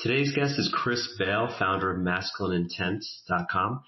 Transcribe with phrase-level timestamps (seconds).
[0.00, 3.82] Today's guest is Chris Bale, founder of masculineintent.com.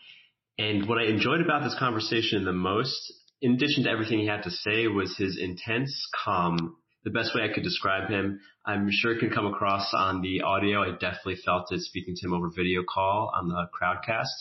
[0.59, 4.43] And what I enjoyed about this conversation the most, in addition to everything he had
[4.43, 6.75] to say, was his intense calm.
[7.05, 10.41] The best way I could describe him, I'm sure it can come across on the
[10.41, 10.83] audio.
[10.83, 14.35] I definitely felt it speaking to him over video call on the crowdcast.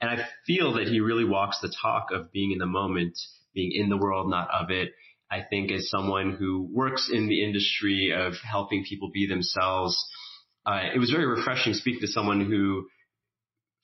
[0.00, 3.16] And I feel that he really walks the talk of being in the moment,
[3.54, 4.90] being in the world, not of it.
[5.30, 9.96] I think as someone who works in the industry of helping people be themselves,
[10.66, 12.86] uh, it was very refreshing speaking to someone who,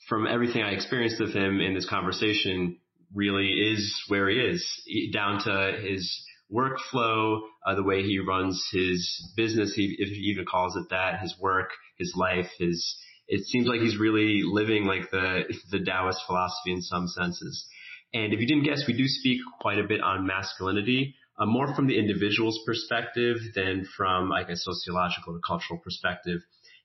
[0.09, 2.79] from everything I experienced with him in this conversation,
[3.15, 4.65] really is where he is,
[5.13, 10.45] down to his workflow, uh, the way he runs his business, he, if he even
[10.45, 12.97] calls it that, his work, his life, his,
[13.29, 17.67] it seems like he's really living like the, the Taoist philosophy in some senses.
[18.13, 21.73] And if you didn't guess, we do speak quite a bit on masculinity, uh, more
[21.75, 26.41] from the individual's perspective than from like a sociological or cultural perspective.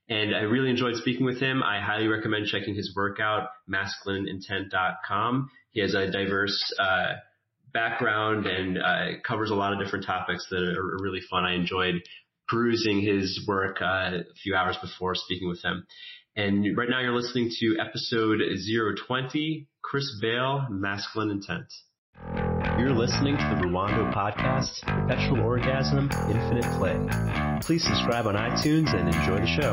[0.08, 1.64] And I really enjoyed speaking with him.
[1.64, 5.50] I highly recommend checking his work out, masculineintent.com.
[5.72, 7.14] He has a diverse uh,
[7.74, 11.44] background and uh, covers a lot of different topics that are really fun.
[11.44, 11.96] I enjoyed
[12.48, 13.86] perusing his work uh,
[14.20, 15.86] a few hours before speaking with him.
[16.36, 18.42] And right now you're listening to episode
[19.08, 22.45] 020, Chris Bale, Masculine Intent.
[22.78, 27.60] You're listening to the Ruwando podcast, Perpetual Orgasm, Infinite Play.
[27.62, 29.72] Please subscribe on iTunes and enjoy the show.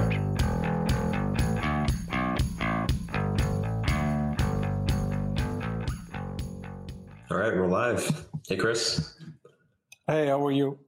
[7.30, 8.26] All right, we're live.
[8.48, 9.18] Hey, Chris.
[10.06, 10.78] Hey, how are you?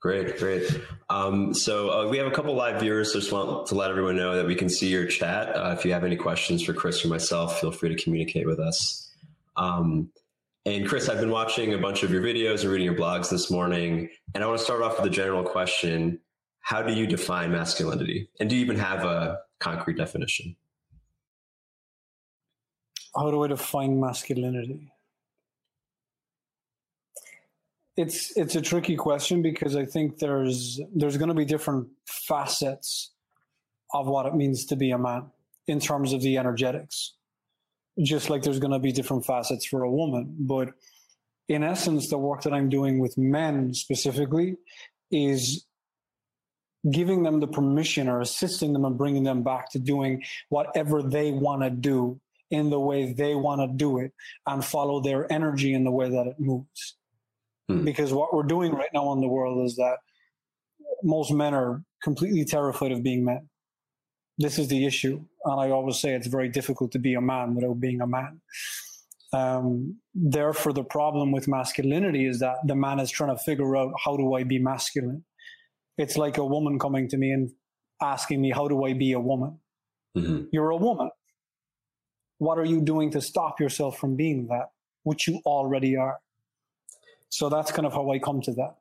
[0.00, 0.70] Great, great.
[1.08, 3.12] Um, so uh, we have a couple live viewers.
[3.12, 5.56] So just want to let everyone know that we can see your chat.
[5.56, 8.60] Uh, if you have any questions for Chris or myself, feel free to communicate with
[8.60, 9.10] us.
[9.56, 10.10] Um,
[10.66, 13.50] and Chris, I've been watching a bunch of your videos and reading your blogs this
[13.50, 16.20] morning, and I want to start off with a general question.
[16.60, 18.30] How do you define masculinity?
[18.40, 20.56] And do you even have a concrete definition?
[23.14, 24.90] How do I define masculinity?
[27.96, 33.12] It's it's a tricky question because I think there's there's going to be different facets
[33.92, 35.30] of what it means to be a man
[35.68, 37.13] in terms of the energetics
[38.02, 40.34] just like there's going to be different facets for a woman.
[40.38, 40.70] But
[41.48, 44.56] in essence, the work that I'm doing with men specifically
[45.10, 45.66] is
[46.90, 51.30] giving them the permission or assisting them and bringing them back to doing whatever they
[51.30, 54.12] want to do in the way they want to do it
[54.46, 56.96] and follow their energy in the way that it moves.
[57.68, 57.84] Hmm.
[57.84, 59.96] Because what we're doing right now in the world is that
[61.02, 63.48] most men are completely terrified of being men.
[64.38, 65.24] This is the issue.
[65.44, 68.40] And I always say it's very difficult to be a man without being a man.
[69.32, 73.92] Um, therefore, the problem with masculinity is that the man is trying to figure out
[74.04, 75.24] how do I be masculine?
[75.98, 77.50] It's like a woman coming to me and
[78.00, 79.58] asking me, How do I be a woman?
[80.16, 80.44] Mm-hmm.
[80.52, 81.10] You're a woman.
[82.38, 84.70] What are you doing to stop yourself from being that,
[85.02, 86.18] which you already are?
[87.28, 88.76] So that's kind of how I come to that.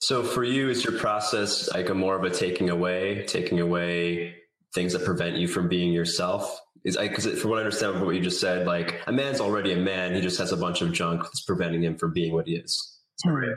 [0.00, 4.34] So for you, is your process like a more of a taking away, taking away
[4.74, 6.60] things that prevent you from being yourself?
[6.84, 9.72] Is because from what I understand from what you just said, like a man's already
[9.72, 10.14] a man.
[10.14, 12.98] He just has a bunch of junk that's preventing him from being what he is.
[13.24, 13.56] right?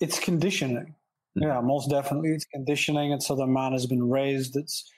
[0.00, 0.94] It's conditioning.
[1.38, 1.42] Mm-hmm.
[1.42, 2.30] Yeah, most definitely.
[2.30, 3.12] It's conditioning.
[3.12, 4.56] It's how the man has been raised.
[4.56, 4.88] It's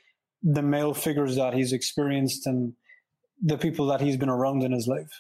[0.42, 2.74] the male figures that he's experienced and
[3.42, 5.10] the people that he's been around in his life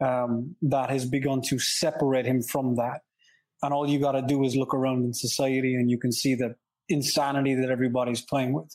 [0.00, 3.00] um, that has begun to separate him from that.
[3.62, 6.34] And all you got to do is look around in society and you can see
[6.36, 6.54] that
[6.88, 8.74] insanity that everybody's playing with.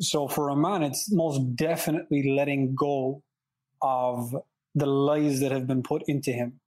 [0.00, 3.22] So for a man, it's most definitely letting go
[3.82, 4.34] of
[4.74, 6.60] the lies that have been put into him.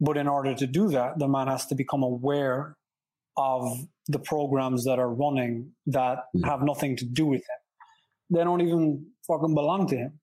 [0.00, 2.76] But in order to do that, the man has to become aware
[3.36, 3.78] of
[4.08, 6.44] the programs that are running that mm.
[6.44, 7.58] have nothing to do with him.
[8.30, 10.20] They don't even fucking belong to him.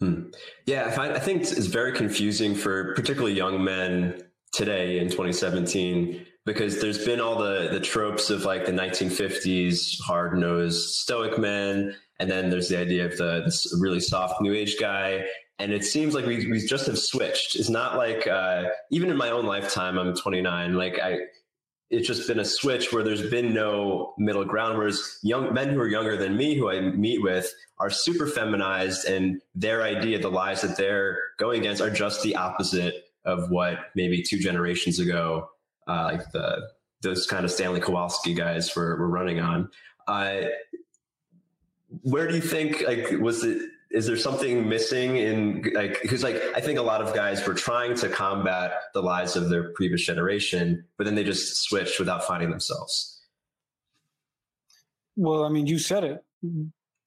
[0.00, 0.22] Hmm.
[0.66, 4.20] Yeah, I, find, I think it's very confusing for particularly young men
[4.52, 10.36] today in 2017 because there's been all the the tropes of like the 1950s hard
[10.36, 14.78] nosed stoic men, and then there's the idea of the this really soft new age
[14.78, 15.24] guy.
[15.58, 17.54] And it seems like we, we just have switched.
[17.54, 20.74] It's not like uh, even in my own lifetime, I'm 29.
[20.74, 21.18] Like I,
[21.88, 24.76] it's just been a switch where there's been no middle ground.
[24.76, 29.06] Whereas young men who are younger than me, who I meet with, are super feminized,
[29.06, 33.78] and their idea, the lies that they're going against, are just the opposite of what
[33.94, 35.48] maybe two generations ago
[35.86, 36.68] uh, like the
[37.02, 39.68] those kind of Stanley Kowalski guys were, were running on.
[40.06, 40.42] Uh,
[42.02, 43.70] where do you think like was it?
[43.90, 47.54] Is there something missing in like because like I think a lot of guys were
[47.54, 52.24] trying to combat the lies of their previous generation, but then they just switched without
[52.24, 53.20] finding themselves.
[55.16, 56.24] well, I mean, you said it.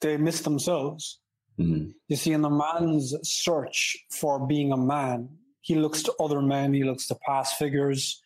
[0.01, 1.19] They miss themselves.
[1.59, 1.91] Mm-hmm.
[2.07, 5.29] You see, in the man's search for being a man,
[5.61, 8.21] he looks to other men, he looks to past figures,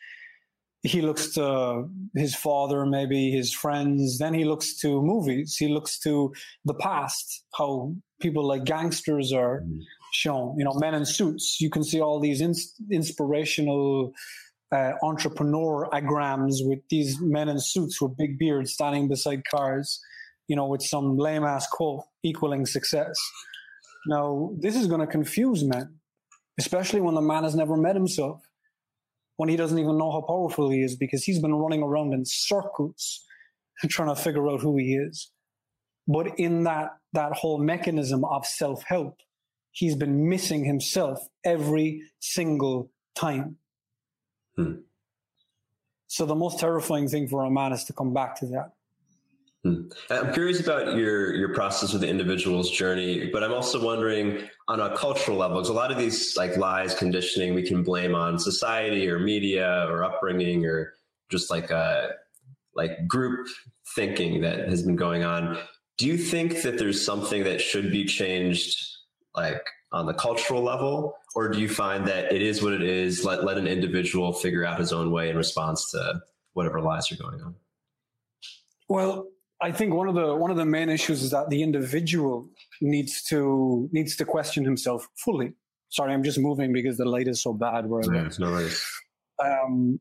[0.84, 6.00] he looks to his father, maybe his friends, then he looks to movies, he looks
[6.00, 6.34] to
[6.64, 9.80] the past, how people like gangsters are mm-hmm.
[10.14, 11.60] shown, you know, men in suits.
[11.60, 12.42] You can see all these
[12.92, 14.14] inspirational
[14.72, 20.00] uh, entrepreneur agrams with these men in suits with big beards standing beside cars,
[20.48, 23.16] you know, with some lame ass quote equaling success.
[24.08, 26.00] Now, this is going to confuse men,
[26.58, 28.49] especially when the man has never met himself,
[29.40, 32.26] when he doesn't even know how powerful he is because he's been running around in
[32.26, 33.24] circles
[33.90, 35.32] trying to figure out who he is.
[36.10, 39.16] But in that, that whole mechanism of self help,
[39.72, 43.56] he's been missing himself every single time.
[44.58, 44.82] Hmm.
[46.08, 48.74] So the most terrifying thing for a man is to come back to that.
[49.64, 49.90] Hmm.
[50.10, 54.80] I'm curious about your your process with the individual's journey, but I'm also wondering on
[54.80, 58.40] a cultural level, because a lot of these like lies, conditioning, we can blame on
[58.40, 60.94] society or media or upbringing or
[61.30, 62.08] just like a uh,
[62.74, 63.48] like group
[63.96, 65.58] thinking that has been going on.
[65.98, 68.80] Do you think that there's something that should be changed,
[69.36, 73.26] like on the cultural level, or do you find that it is what it is?
[73.26, 76.22] Let let an individual figure out his own way in response to
[76.54, 77.56] whatever lies are going on.
[78.88, 79.28] Well,
[79.62, 82.50] I think one of the one of the main issues is that the individual
[82.82, 85.54] needs to needs to question himself fully.
[85.90, 88.86] Sorry, I'm just moving because the light is so bad where yeah, it's no worries.
[89.44, 90.00] Um,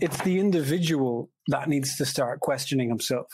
[0.00, 3.26] it's the individual that needs to start questioning himself.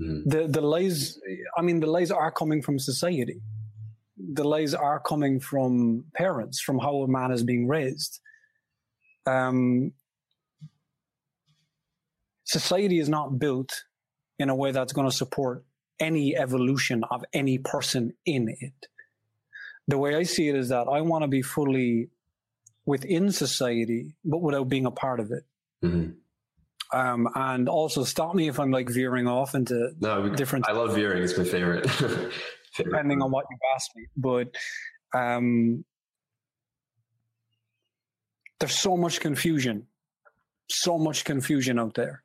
[0.00, 0.22] Mm.
[0.26, 1.18] The the lies,
[1.56, 3.40] I mean, the lies are coming from society.
[4.16, 8.20] The lies are coming from parents, from how a man is being raised.
[9.26, 9.92] Um,
[12.50, 13.84] society is not built
[14.40, 15.64] in a way that's going to support
[16.00, 18.88] any evolution of any person in it.
[19.86, 22.10] The way I see it is that I want to be fully
[22.84, 25.44] within society, but without being a part of it.
[25.84, 26.98] Mm-hmm.
[26.98, 30.68] Um, and also stop me if I'm like veering off into no, different.
[30.68, 31.88] I love veering; it's my favorite.
[31.90, 32.32] favorite.
[32.76, 34.48] Depending on what you ask me, but
[35.14, 35.84] um,
[38.58, 39.86] there's so much confusion,
[40.68, 42.24] so much confusion out there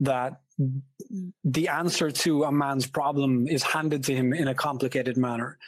[0.00, 0.40] that
[1.44, 5.58] the answer to a man's problem is handed to him in a complicated manner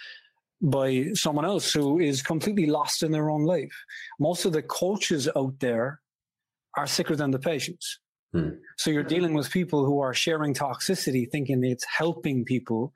[0.62, 3.73] by someone else who is completely lost in their own life.
[4.19, 6.00] Most of the coaches out there
[6.77, 7.99] are sicker than the patients.
[8.32, 8.50] Hmm.
[8.77, 12.93] So you're dealing with people who are sharing toxicity, thinking it's helping people,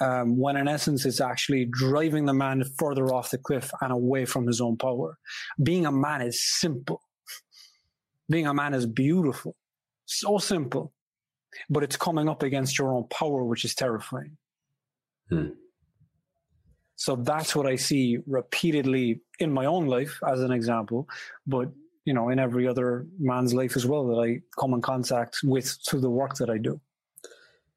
[0.00, 4.24] um, when in essence it's actually driving the man further off the cliff and away
[4.24, 5.18] from his own power.
[5.62, 7.02] Being a man is simple.
[8.28, 9.56] Being a man is beautiful.
[10.06, 10.92] So simple.
[11.68, 14.36] But it's coming up against your own power, which is terrifying.
[15.28, 15.48] Hmm.
[16.96, 21.08] So that's what I see repeatedly in my own life as an example,
[21.46, 21.68] but
[22.04, 25.78] you know, in every other man's life as well that I come in contact with
[25.88, 26.80] through the work that I do.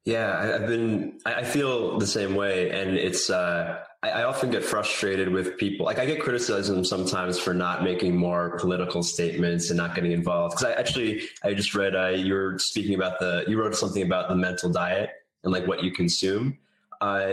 [0.06, 2.70] Yeah, I've been, I feel the same way.
[2.70, 5.84] And it's, uh, I, often get frustrated with people.
[5.84, 10.58] Like I get criticism sometimes for not making more political statements and not getting involved.
[10.58, 14.02] Cause I actually, I just read, uh, you were speaking about the, you wrote something
[14.04, 15.10] about the mental diet
[15.42, 16.56] and like what you consume.
[17.00, 17.32] Uh,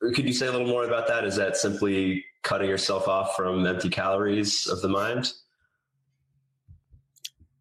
[0.00, 1.26] could you say a little more about that?
[1.26, 5.34] Is that simply cutting yourself off from empty calories of the mind?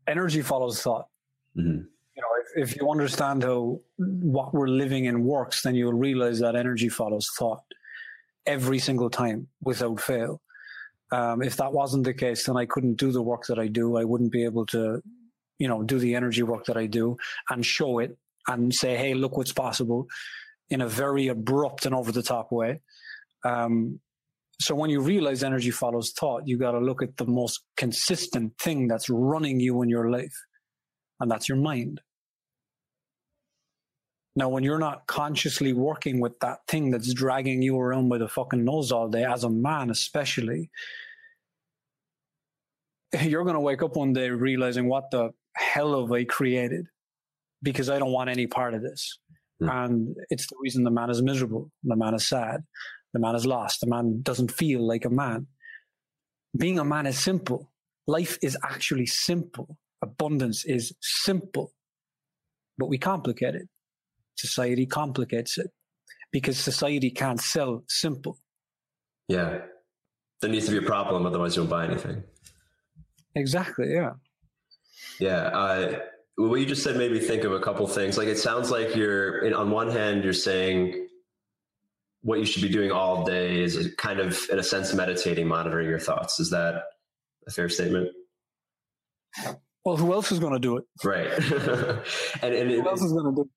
[0.08, 1.10] Energy follows thought.
[1.58, 1.82] Mm-hmm
[2.56, 7.28] if, you understand how what we're living in works, then you'll realize that energy follows
[7.38, 7.64] thought
[8.46, 10.42] every single time without fail.
[11.12, 13.98] Um, if that wasn't the case, then I couldn't do the work that I do.
[13.98, 15.02] I wouldn't be able to,
[15.58, 17.18] you know, do the energy work that I do
[17.50, 20.08] and show it and say, "Hey, look what's possible,"
[20.70, 22.82] in a very abrupt and over the top way.
[23.44, 24.00] Um,
[24.62, 28.58] so when you realize energy follows thought, you got to look at the most consistent
[28.60, 30.36] thing that's running you in your life,
[31.20, 32.02] and that's your mind.
[34.36, 38.28] Now, when you're not consciously working with that thing that's dragging you around by the
[38.28, 40.70] fucking nose all day, as a man especially,
[43.22, 46.86] you're going to wake up one day realizing what the hell have I created?
[47.62, 49.20] Because I don't want any part of this.
[49.62, 49.86] Mm.
[49.86, 51.72] And it's the reason the man is miserable.
[51.84, 52.64] The man is sad.
[53.14, 53.82] The man is lost.
[53.82, 55.48] The man doesn't feel like a man.
[56.58, 57.72] Being a man is simple.
[58.08, 59.78] Life is actually simple.
[60.02, 61.74] Abundance is simple,
[62.78, 63.68] but we complicate it.
[64.40, 65.72] Society complicates it
[66.32, 68.38] because society can't sell simple.
[69.28, 69.60] Yeah.
[70.42, 72.24] There needs to be a problem, otherwise you won't buy anything.
[73.36, 73.92] Exactly.
[73.92, 74.14] Yeah.
[75.20, 75.48] Yeah.
[75.48, 76.00] Uh,
[76.36, 78.18] what you just said made me think of a couple things.
[78.18, 81.08] Like it sounds like you're on one hand you're saying
[82.22, 85.90] what you should be doing all day is kind of in a sense meditating, monitoring
[85.90, 86.40] your thoughts.
[86.40, 86.84] Is that
[87.48, 88.10] a fair statement?
[89.86, 90.84] Well, who else is going to do it?
[91.04, 91.28] Right.
[92.42, 93.48] and, and who else is going to do it?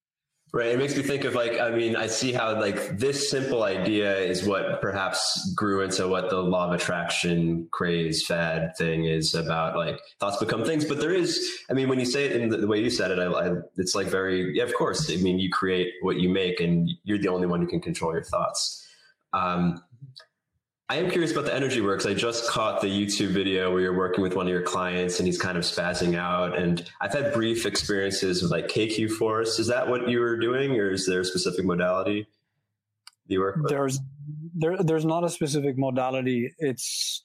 [0.54, 0.66] Right.
[0.66, 4.18] It makes me think of like, I mean, I see how like this simple idea
[4.18, 9.78] is what perhaps grew into what the law of attraction craze fad thing is about
[9.78, 10.84] like thoughts become things.
[10.84, 13.10] But there is, I mean, when you say it in the, the way you said
[13.10, 15.10] it, I, I, it's like very, yeah, of course.
[15.10, 18.12] I mean, you create what you make and you're the only one who can control
[18.12, 18.86] your thoughts.
[19.32, 19.82] Um,
[20.88, 22.04] I am curious about the energy works.
[22.04, 25.26] I just caught the YouTube video where you're working with one of your clients and
[25.26, 26.58] he's kind of spazzing out.
[26.58, 29.58] And I've had brief experiences with like KQ Force.
[29.58, 32.26] Is that what you were doing, or is there a specific modality
[33.26, 33.70] you work with?
[33.70, 34.00] There's
[34.54, 36.52] there there's not a specific modality.
[36.58, 37.22] It's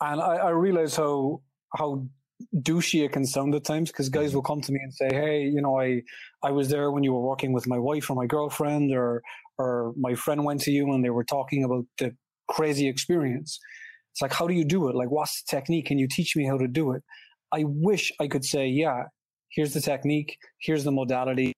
[0.00, 1.40] and I, I realize how
[1.74, 2.06] how
[2.54, 4.36] douchey it can sound at times because guys mm-hmm.
[4.36, 6.02] will come to me and say, "Hey, you know, I
[6.42, 9.22] I was there when you were working with my wife or my girlfriend, or
[9.58, 12.14] or my friend went to you and they were talking about the
[12.48, 13.58] crazy experience.
[14.12, 14.94] It's like, how do you do it?
[14.94, 15.86] Like, what's the technique?
[15.86, 17.02] Can you teach me how to do it?
[17.52, 19.04] I wish I could say, yeah,
[19.50, 21.52] here's the technique, here's the modality.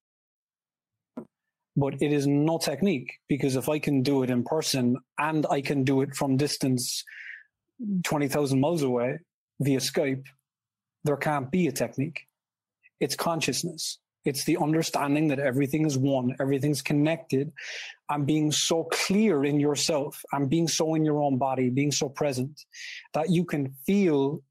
[1.75, 5.61] But it is no technique because if I can do it in person and I
[5.61, 7.03] can do it from distance
[8.03, 9.19] 20,000 miles away
[9.61, 10.23] via Skype,
[11.05, 12.21] there can't be a technique.
[12.99, 13.99] It's consciousness.
[14.25, 17.51] It's the understanding that everything is one, everything's connected,
[18.09, 22.09] and being so clear in yourself, and being so in your own body, being so
[22.09, 22.65] present
[23.13, 24.41] that you can feel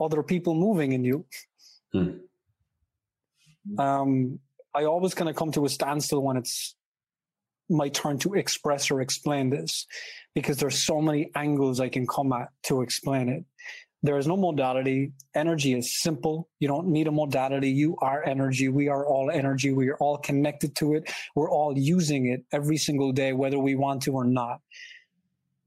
[0.00, 1.24] other people moving in you.
[1.92, 2.10] Hmm.
[3.78, 4.38] Um,
[4.74, 6.74] I always kind of come to a standstill when it's
[7.68, 9.86] my turn to express or explain this
[10.34, 13.44] because there's so many angles I can come at to explain it.
[14.06, 15.12] There is no modality.
[15.34, 16.48] Energy is simple.
[16.60, 17.70] You don't need a modality.
[17.70, 18.68] You are energy.
[18.68, 19.72] We are all energy.
[19.72, 21.10] We are all connected to it.
[21.34, 24.60] We're all using it every single day, whether we want to or not.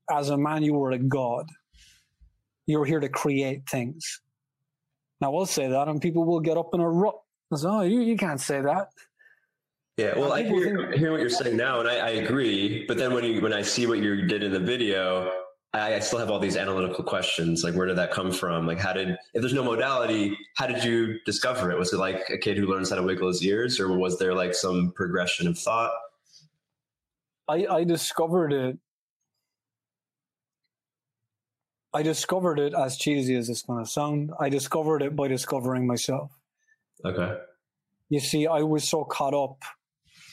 [0.09, 1.49] As a man, you are a god.
[2.65, 4.21] You're here to create things.
[5.19, 7.15] Now, we'll say that, and people will get up in a rut.
[7.51, 8.87] Oh, you, you can't say that.
[9.97, 12.85] Yeah, well, I hear, hear what you're saying now, and I, I agree.
[12.87, 15.29] But then when you when I see what you did in the video,
[15.73, 17.63] I, I, still have all these analytical questions.
[17.63, 18.65] Like, where did that come from?
[18.65, 21.77] Like, how did, if there's no modality, how did you discover it?
[21.77, 24.33] Was it like a kid who learns how to wiggle his ears, or was there
[24.33, 25.91] like some progression of thought?
[27.47, 28.77] I, I discovered it.
[31.93, 34.31] I discovered it as cheesy as it's going to sound.
[34.39, 36.31] I discovered it by discovering myself.
[37.03, 37.37] Okay.
[38.09, 39.63] You see, I was so caught up,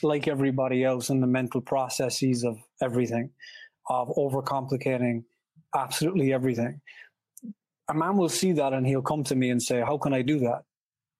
[0.03, 3.31] like everybody else, in the mental processes of everything
[3.89, 5.23] of overcomplicating
[5.75, 6.81] absolutely everything.
[7.89, 10.21] A man will see that and he'll come to me and say, How can I
[10.21, 10.63] do that?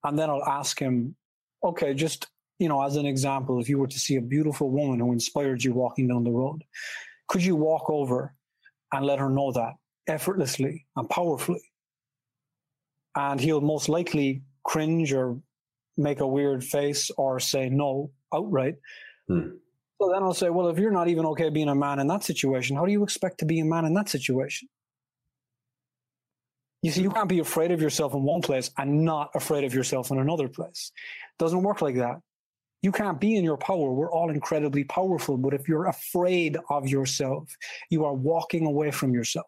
[0.03, 1.15] And then I'll ask him,
[1.63, 2.27] Okay, just,
[2.59, 5.63] you know, as an example, if you were to see a beautiful woman who inspired
[5.63, 6.63] you walking down the road,
[7.27, 8.33] could you walk over
[8.93, 9.73] and let her know that
[10.07, 11.63] effortlessly and powerfully?
[13.15, 15.39] And he'll most likely cringe or
[15.97, 18.75] make a weird face or say no outright.
[19.27, 19.49] Hmm.
[19.99, 22.23] So then I'll say, well, if you're not even okay being a man in that
[22.23, 24.69] situation, how do you expect to be a man in that situation?
[26.83, 29.73] You see, you can't be afraid of yourself in one place and not afraid of
[29.73, 30.91] yourself in another place.
[31.33, 32.17] It doesn't work like that.
[32.83, 33.91] You can't be in your power.
[33.91, 35.35] We're all incredibly powerful.
[35.35, 37.51] But if you're afraid of yourself,
[37.89, 39.47] you are walking away from yourself.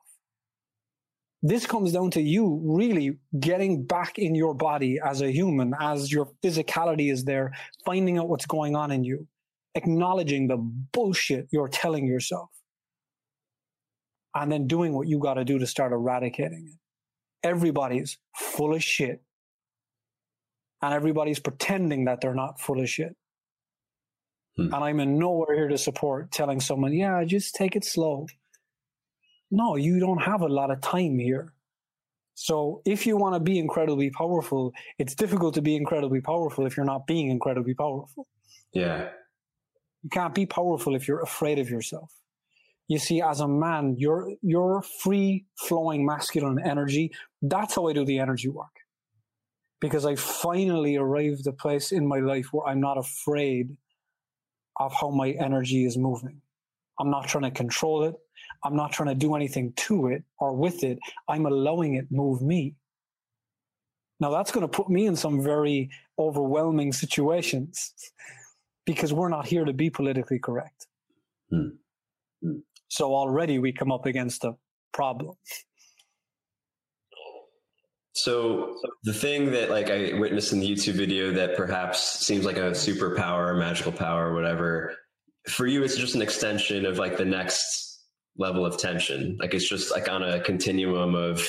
[1.43, 6.11] This comes down to you really getting back in your body as a human, as
[6.11, 7.53] your physicality is there,
[7.85, 9.27] finding out what's going on in you
[9.75, 12.49] acknowledging the bullshit you're telling yourself
[14.35, 17.47] and then doing what you got to do to start eradicating it.
[17.47, 19.21] Everybody's full of shit
[20.81, 23.15] and everybody's pretending that they're not full of shit.
[24.57, 24.73] Hmm.
[24.73, 28.27] And I'm in nowhere here to support telling someone, yeah, just take it slow.
[29.51, 31.53] No, you don't have a lot of time here.
[32.35, 36.77] So if you want to be incredibly powerful, it's difficult to be incredibly powerful if
[36.77, 38.27] you're not being incredibly powerful.
[38.73, 39.09] Yeah.
[40.03, 42.11] You can't be powerful if you're afraid of yourself.
[42.87, 48.03] You see, as a man, your your free flowing masculine energy, that's how I do
[48.03, 48.75] the energy work.
[49.79, 53.77] Because I finally arrived at a place in my life where I'm not afraid
[54.79, 56.41] of how my energy is moving.
[56.99, 58.15] I'm not trying to control it.
[58.63, 60.99] I'm not trying to do anything to it or with it.
[61.27, 62.75] I'm allowing it move me.
[64.19, 67.93] Now that's going to put me in some very overwhelming situations
[68.89, 70.87] because we're not here to be politically correct.
[71.53, 71.73] Mm.
[72.43, 72.63] Mm.
[72.87, 74.55] So already we come up against a
[74.93, 75.35] problem.
[78.13, 82.57] So the thing that like I witnessed in the YouTube video that perhaps seems like
[82.57, 84.95] a superpower, magical power, whatever,
[85.47, 88.05] for you it's just an extension of like the next
[88.39, 89.37] level of tension.
[89.39, 91.47] Like it's just like on a continuum of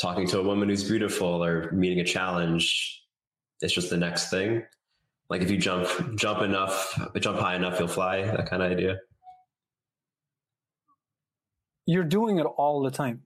[0.00, 3.02] talking to a woman who's beautiful or meeting a challenge.
[3.62, 4.62] It's just the next thing.
[5.30, 8.22] Like if you jump jump enough, jump high enough, you'll fly.
[8.22, 8.98] That kind of idea.
[11.86, 13.22] You're doing it all the time.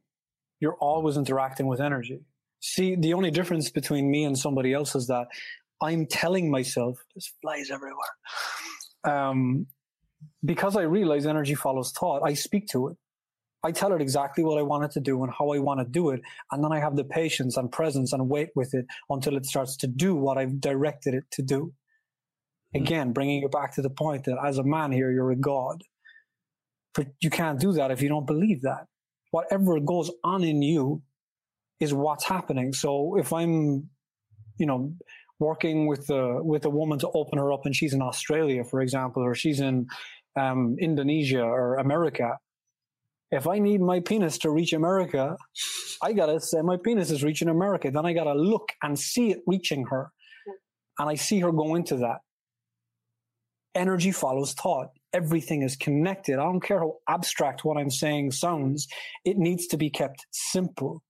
[0.60, 2.20] You're always interacting with energy.
[2.60, 5.26] See, the only difference between me and somebody else is that
[5.80, 7.96] I'm telling myself there's flies everywhere.
[9.04, 9.66] Um,
[10.44, 12.96] because I realize energy follows thought, I speak to it.
[13.64, 15.86] I tell it exactly what I want it to do and how I want to
[15.86, 16.20] do it.
[16.50, 19.76] And then I have the patience and presence and wait with it until it starts
[19.78, 21.72] to do what I've directed it to do.
[22.74, 22.82] Hmm.
[22.82, 25.82] Again, bringing you back to the point that as a man here, you're a God.
[26.94, 28.86] But you can't do that if you don't believe that.
[29.30, 31.02] Whatever goes on in you
[31.80, 32.72] is what's happening.
[32.72, 33.88] So if I'm,
[34.58, 34.92] you know,
[35.38, 38.80] working with a with a woman to open her up, and she's in Australia, for
[38.80, 39.86] example, or she's in
[40.38, 42.38] um, Indonesia or America,
[43.30, 45.36] if I need my penis to reach America,
[46.02, 47.90] I gotta say my penis is reaching America.
[47.90, 50.12] Then I gotta look and see it reaching her,
[50.98, 52.18] and I see her go into that.
[53.74, 56.38] Energy follows thought everything is connected.
[56.38, 58.88] I don't care how abstract what I'm saying sounds.
[59.24, 61.02] It needs to be kept simple.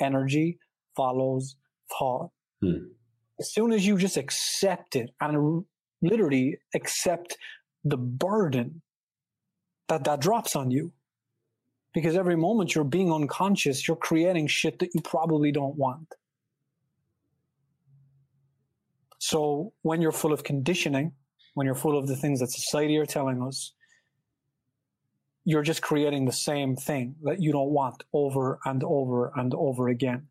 [0.00, 0.58] Energy
[0.96, 1.56] follows
[1.96, 2.30] thought.
[2.60, 2.88] Hmm.
[3.38, 5.64] As soon as you just accept it and
[6.02, 7.36] literally accept
[7.84, 8.82] the burden
[9.88, 10.92] that that drops on you,
[11.92, 16.12] because every moment you're being unconscious, you're creating shit that you probably don't want.
[19.18, 21.12] So when you're full of conditioning,
[21.54, 23.72] when you're full of the things that society are telling us,
[25.44, 29.88] you're just creating the same thing that you don't want over and over and over
[29.88, 30.26] again.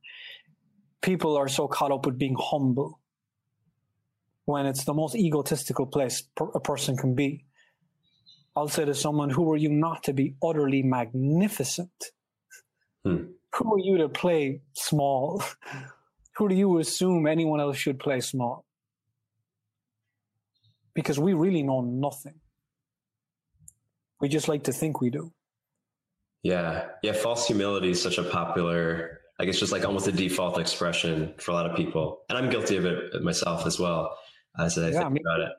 [1.01, 2.99] People are so caught up with being humble
[4.45, 7.45] when it's the most egotistical place a person can be.
[8.55, 12.11] I'll say to someone, Who are you not to be utterly magnificent?
[13.03, 13.25] Hmm.
[13.55, 15.43] Who are you to play small?
[16.37, 18.62] Who do you assume anyone else should play small?
[20.95, 22.35] Because we really know nothing.
[24.21, 25.31] We just like to think we do.
[26.43, 26.87] Yeah.
[27.01, 27.13] Yeah.
[27.13, 31.51] False humility is such a popular, I guess, just like almost a default expression for
[31.51, 32.19] a lot of people.
[32.29, 34.17] And I'm guilty of it myself as well,
[34.59, 35.51] as I yeah, think I mean, about it.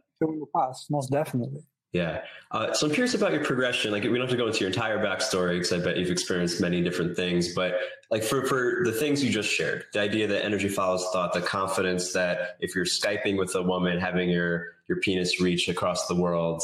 [0.56, 1.60] Past, most definitely.
[1.94, 2.22] Yeah.
[2.50, 3.92] Uh, so I'm curious about your progression.
[3.92, 6.60] Like, we don't have to go into your entire backstory because I bet you've experienced
[6.60, 7.54] many different things.
[7.54, 7.76] But
[8.10, 11.40] like for for the things you just shared, the idea that energy follows thought, the
[11.40, 16.16] confidence that if you're skyping with a woman, having your your penis reach across the
[16.16, 16.62] world,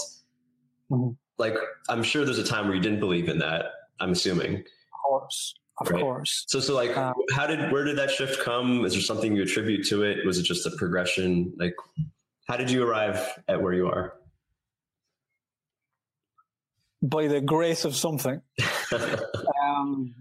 [0.90, 1.10] mm-hmm.
[1.38, 1.54] like
[1.88, 3.66] I'm sure there's a time where you didn't believe in that.
[4.00, 4.56] I'm assuming.
[4.56, 4.64] Of
[5.04, 5.54] course.
[5.80, 6.02] Of right?
[6.02, 6.44] course.
[6.48, 8.84] So, so like, um, how did, where did that shift come?
[8.84, 10.26] Is there something you attribute to it?
[10.26, 11.54] Was it just a progression?
[11.56, 11.74] Like,
[12.48, 14.19] how did you arrive at where you are?
[17.02, 18.40] By the grace of something.
[18.92, 20.14] um,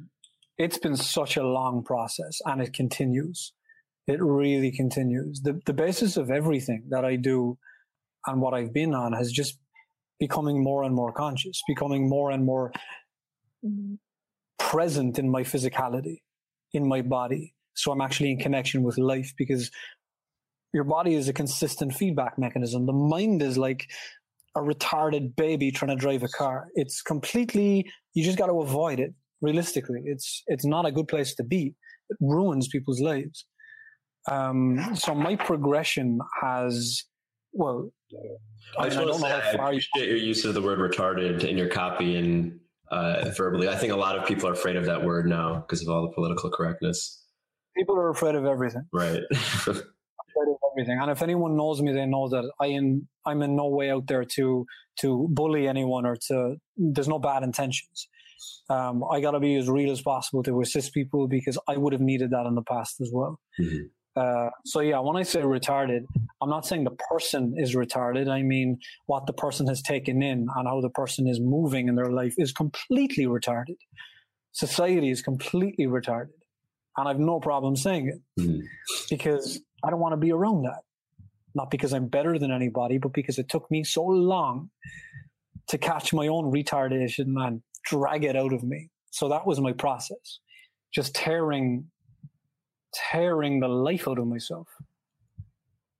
[0.57, 3.53] it's been such a long process and it continues.
[4.07, 5.41] It really continues.
[5.41, 7.57] The, the basis of everything that I do
[8.25, 9.57] and what I've been on has just
[10.19, 12.71] becoming more and more conscious, becoming more and more
[14.57, 16.21] present in my physicality,
[16.73, 17.53] in my body.
[17.75, 19.71] So I'm actually in connection with life because
[20.73, 22.85] your body is a consistent feedback mechanism.
[22.85, 23.89] The mind is like
[24.55, 26.67] a retarded baby trying to drive a car.
[26.75, 29.13] It's completely, you just got to avoid it.
[29.41, 31.73] Realistically, it's, it's not a good place to be.
[32.09, 33.45] It ruins people's lives.
[34.29, 37.03] Um, so my progression has,
[37.53, 37.89] well,
[38.77, 41.43] I, I don't know how far I appreciate you- your use of the word retarded
[41.45, 42.59] in your copy and
[42.91, 43.69] uh, verbally.
[43.69, 46.01] I think a lot of people are afraid of that word now because of all
[46.01, 47.23] the political correctness.
[47.77, 48.83] People are afraid of everything.
[48.91, 49.21] Right.
[50.79, 50.99] everything.
[51.01, 54.07] And if anyone knows me, they know that I am I'm in no way out
[54.07, 54.65] there to
[55.01, 56.55] to bully anyone or to.
[56.77, 58.07] There's no bad intentions.
[58.69, 61.93] Um, I got to be as real as possible to assist people because I would
[61.93, 63.39] have needed that in the past as well.
[63.59, 63.87] Mm-hmm.
[64.15, 66.01] Uh, so yeah, when I say retarded,
[66.41, 68.29] I'm not saying the person is retarded.
[68.29, 71.95] I mean what the person has taken in and how the person is moving in
[71.95, 73.77] their life is completely retarded.
[74.51, 76.33] Society is completely retarded,
[76.97, 78.61] and I've no problem saying it mm-hmm.
[79.09, 80.81] because I don't want to be around that.
[81.55, 84.69] Not because I'm better than anybody, but because it took me so long
[85.67, 88.89] to catch my own retardation and drag it out of me.
[89.11, 90.39] So that was my process.
[90.93, 91.85] Just tearing,
[92.93, 94.67] tearing the life out of myself.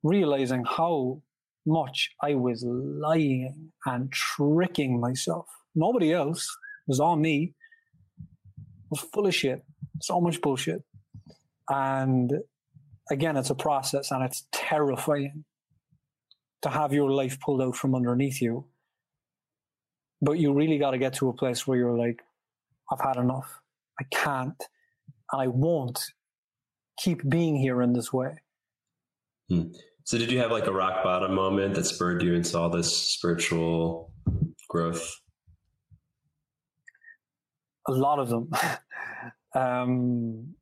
[0.03, 1.21] Realizing how
[1.65, 5.47] much I was lying and tricking myself.
[5.75, 6.43] Nobody else.
[6.43, 7.53] It was all me.
[8.19, 8.25] I
[8.91, 9.63] was full of shit.
[10.01, 10.83] So much bullshit.
[11.69, 12.33] And
[13.09, 15.45] again, it's a process and it's terrifying
[16.61, 18.65] to have your life pulled out from underneath you.
[20.21, 22.21] But you really got to get to a place where you're like,
[22.91, 23.61] I've had enough.
[23.99, 24.61] I can't
[25.31, 25.99] and I won't
[26.97, 28.35] keep being here in this way.
[29.49, 29.71] Hmm.
[30.03, 32.95] So, did you have like a rock bottom moment that spurred you into all this
[32.95, 34.11] spiritual
[34.67, 35.07] growth?
[37.87, 38.51] A lot of them.
[39.55, 40.55] um,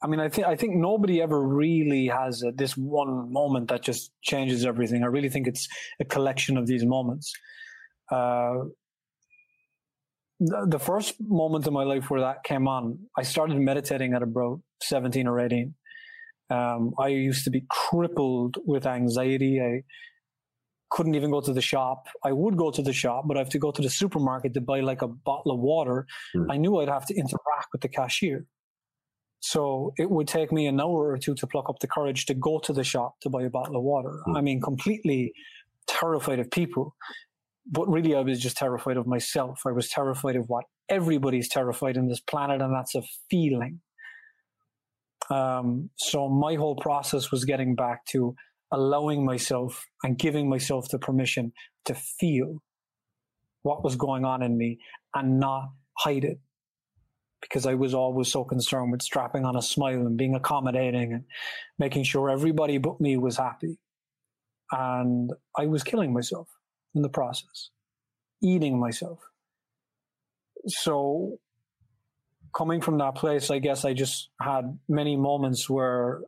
[0.00, 3.82] I mean, I think I think nobody ever really has a, this one moment that
[3.82, 5.02] just changes everything.
[5.02, 5.66] I really think it's
[6.00, 7.32] a collection of these moments.
[8.10, 8.54] Uh,
[10.38, 14.22] the, the first moment in my life where that came on, I started meditating at
[14.22, 15.74] about seventeen or eighteen.
[16.48, 19.60] Um, I used to be crippled with anxiety.
[19.60, 19.82] I
[20.90, 22.06] couldn't even go to the shop.
[22.24, 24.60] I would go to the shop, but I have to go to the supermarket to
[24.60, 26.06] buy like a bottle of water.
[26.34, 26.46] Mm.
[26.50, 28.46] I knew I'd have to interact with the cashier.
[29.40, 32.34] So it would take me an hour or two to pluck up the courage to
[32.34, 34.20] go to the shop to buy a bottle of water.
[34.28, 34.36] Mm.
[34.36, 35.32] I mean, completely
[35.86, 36.94] terrified of people.
[37.70, 39.60] But really, I was just terrified of myself.
[39.66, 43.80] I was terrified of what everybody's terrified in this planet, and that's a feeling.
[45.30, 48.34] Um, so my whole process was getting back to
[48.72, 51.52] allowing myself and giving myself the permission
[51.84, 52.62] to feel
[53.62, 54.78] what was going on in me
[55.14, 56.38] and not hide it
[57.40, 61.24] because I was always so concerned with strapping on a smile and being accommodating and
[61.78, 63.78] making sure everybody but me was happy.
[64.70, 66.48] And I was killing myself
[66.94, 67.70] in the process,
[68.42, 69.20] eating myself.
[70.66, 71.38] So,
[72.54, 76.20] coming from that place, I guess I just had many moments where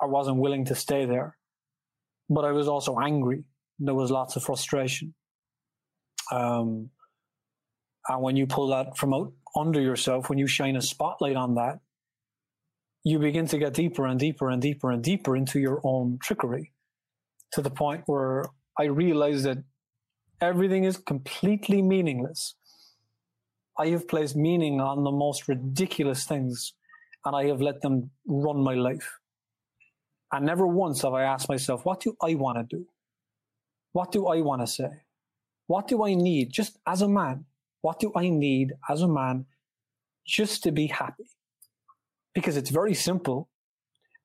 [0.00, 1.36] I wasn't willing to stay there,
[2.28, 3.44] but I was also angry.
[3.78, 5.14] There was lots of frustration.
[6.30, 6.90] Um,
[8.08, 11.54] and when you pull that from out under yourself, when you shine a spotlight on
[11.54, 11.80] that,
[13.04, 16.72] you begin to get deeper and deeper and deeper and deeper into your own trickery
[17.52, 18.44] to the point where
[18.78, 19.58] I realized that
[20.40, 22.54] everything is completely meaningless.
[23.78, 26.74] I have placed meaning on the most ridiculous things
[27.24, 29.18] and I have let them run my life.
[30.32, 32.86] And never once have I asked myself, what do I want to do?
[33.92, 34.90] What do I want to say?
[35.66, 37.46] What do I need just as a man?
[37.82, 39.46] What do I need as a man
[40.26, 41.24] just to be happy?
[42.34, 43.48] Because it's very simple,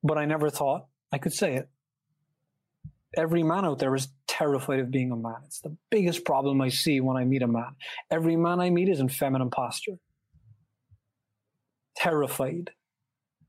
[0.03, 1.69] but I never thought I could say it.
[3.17, 5.37] Every man out there is terrified of being a man.
[5.45, 7.75] It's the biggest problem I see when I meet a man.
[8.11, 9.95] Every man I meet is in feminine posture.
[11.95, 12.71] Terrified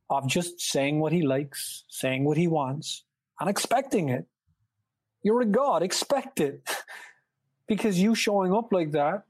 [0.09, 3.03] of just saying what he likes, saying what he wants,
[3.41, 4.27] and expecting it.
[5.25, 6.63] You're a god, expect it.
[7.69, 9.25] because you showing up like that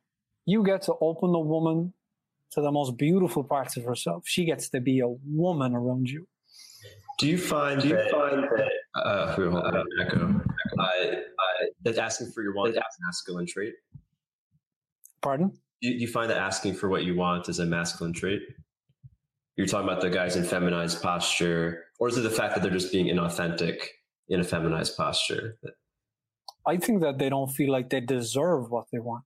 [0.47, 1.93] you get to open the woman
[2.53, 4.23] to the most beautiful parts of herself.
[4.27, 6.27] She gets to be a woman around you.
[7.19, 10.41] Do you find Do you that, find that uh, hold on, echo,
[10.79, 13.75] uh, uh, that asking for your want is a masculine trait?
[15.23, 15.49] Pardon?
[15.83, 18.43] Do you, do you find that asking for what you want is a masculine trait?
[19.57, 22.71] You're talking about the guys in feminized posture, or is it the fact that they're
[22.71, 23.79] just being inauthentic
[24.29, 25.59] in a feminized posture?
[26.67, 29.25] I think that they don't feel like they deserve what they want.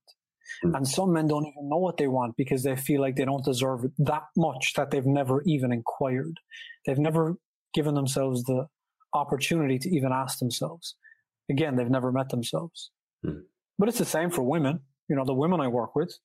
[0.64, 0.76] Mm.
[0.76, 3.44] And some men don't even know what they want because they feel like they don't
[3.44, 6.38] deserve it that much that they've never even inquired.
[6.86, 7.36] They've never
[7.74, 8.66] given themselves the
[9.14, 10.96] opportunity to even ask themselves.
[11.50, 12.90] Again, they've never met themselves.
[13.24, 13.42] Mm.
[13.78, 14.80] But it's the same for women.
[15.08, 16.16] You know, the women I work with,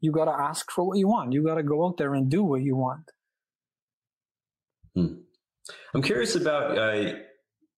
[0.00, 1.32] you got to ask for what you want.
[1.32, 3.10] You got to go out there and do what you want.
[4.94, 5.14] Hmm.
[5.94, 7.14] I'm curious about uh,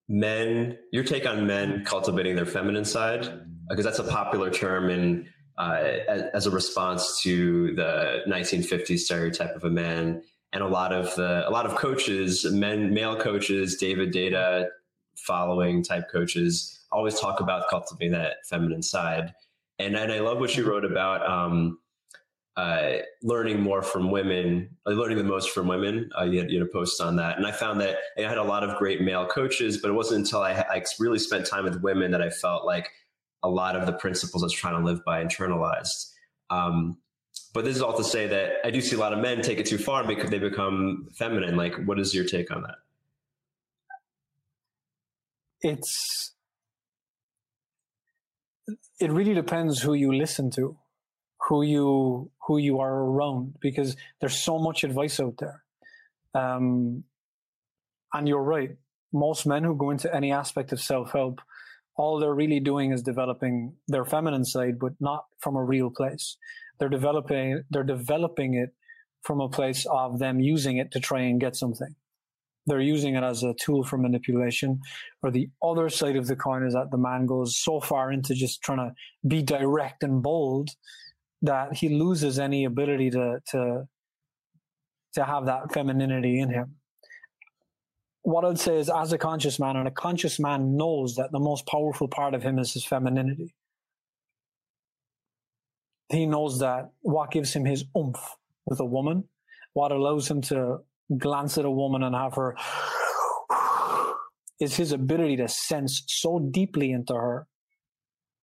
[0.09, 3.29] men, your take on men cultivating their feminine side,
[3.69, 5.29] because that's a popular term in
[5.61, 10.23] uh, as, a response to the 1950s stereotype of a man.
[10.55, 14.69] And a lot of the, a lot of coaches, men, male coaches, David Deida
[15.19, 19.35] following type coaches, always talk about cultivating that feminine side.
[19.79, 21.79] And and I love what you wrote about um,
[22.57, 22.93] uh,
[23.23, 26.11] learning more from women, uh, learning the most from women.
[26.19, 28.39] Uh, you, had, you had a post on that, and I found that I had
[28.39, 31.65] a lot of great male coaches, but it wasn't until I, I really spent time
[31.65, 32.91] with women that I felt like
[33.43, 36.13] a lot of the principles was trying to live by internalized.
[36.51, 36.99] Um,
[37.53, 39.59] but this is all to say that I do see a lot of men take
[39.59, 41.57] it too far because they become feminine.
[41.57, 42.77] Like, what is your take on that?
[45.63, 46.33] It's
[49.01, 50.77] it really depends who you listen to,
[51.49, 55.63] who you who you are around, because there's so much advice out there.
[56.35, 57.05] Um,
[58.13, 58.77] and you're right.
[59.13, 61.41] Most men who go into any aspect of self help
[61.97, 66.37] all they're really doing is developing their feminine side, but not from a real place.
[66.79, 68.71] They're developing, they're developing it
[69.23, 71.95] from a place of them using it to try and get something.
[72.67, 74.81] They're using it as a tool for manipulation.
[75.23, 78.35] Or the other side of the coin is that the man goes so far into
[78.35, 78.95] just trying to
[79.27, 80.71] be direct and bold
[81.43, 83.89] that he loses any ability to to
[85.15, 86.77] to have that femininity in him.
[88.23, 91.39] What I'd say is, as a conscious man, and a conscious man knows that the
[91.39, 93.55] most powerful part of him is his femininity.
[96.11, 99.25] He knows that what gives him his oomph with a woman,
[99.73, 100.81] what allows him to
[101.17, 102.57] glance at a woman and have her,
[104.61, 107.47] is his ability to sense so deeply into her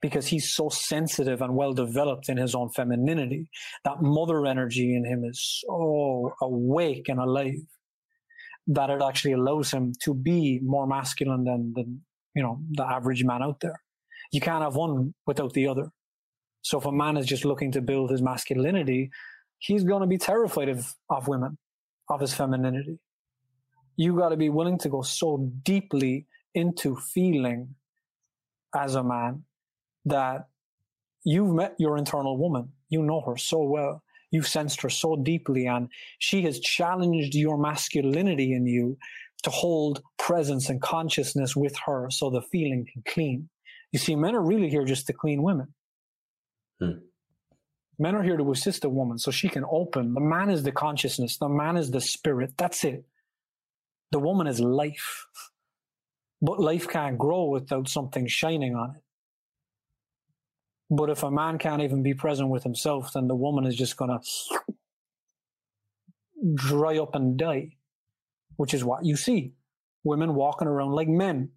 [0.01, 3.49] because he's so sensitive and well developed in his own femininity.
[3.83, 7.55] That mother energy in him is so awake and alive
[8.67, 12.01] that it actually allows him to be more masculine than, than
[12.35, 13.81] you know the average man out there.
[14.31, 15.91] You can't have one without the other.
[16.61, 19.09] So if a man is just looking to build his masculinity,
[19.57, 21.57] he's going to be terrified of, of women,
[22.09, 22.99] of his femininity.
[23.95, 27.75] You got to be willing to go so deeply into feeling
[28.75, 29.43] as a man
[30.05, 30.47] that
[31.23, 32.73] you've met your internal woman.
[32.89, 34.03] You know her so well.
[34.37, 38.95] You've sensed her so deeply, and she has challenged your masculinity in you
[39.41, 43.49] to hold presence and consciousness with her so the feeling can clean.
[43.91, 45.73] You see, men are really here just to clean women.
[46.79, 46.99] Hmm.
[47.97, 50.13] Men are here to assist a woman so she can open.
[50.13, 52.51] The man is the consciousness, the man is the spirit.
[52.59, 53.05] That's it.
[54.11, 55.25] The woman is life.
[56.43, 59.01] But life can't grow without something shining on it.
[60.89, 63.97] But if a man can't even be present with himself, then the woman is just
[63.97, 64.21] going to
[66.55, 67.73] dry up and die,
[68.55, 69.53] which is what you see.
[70.03, 71.49] Women walking around like men,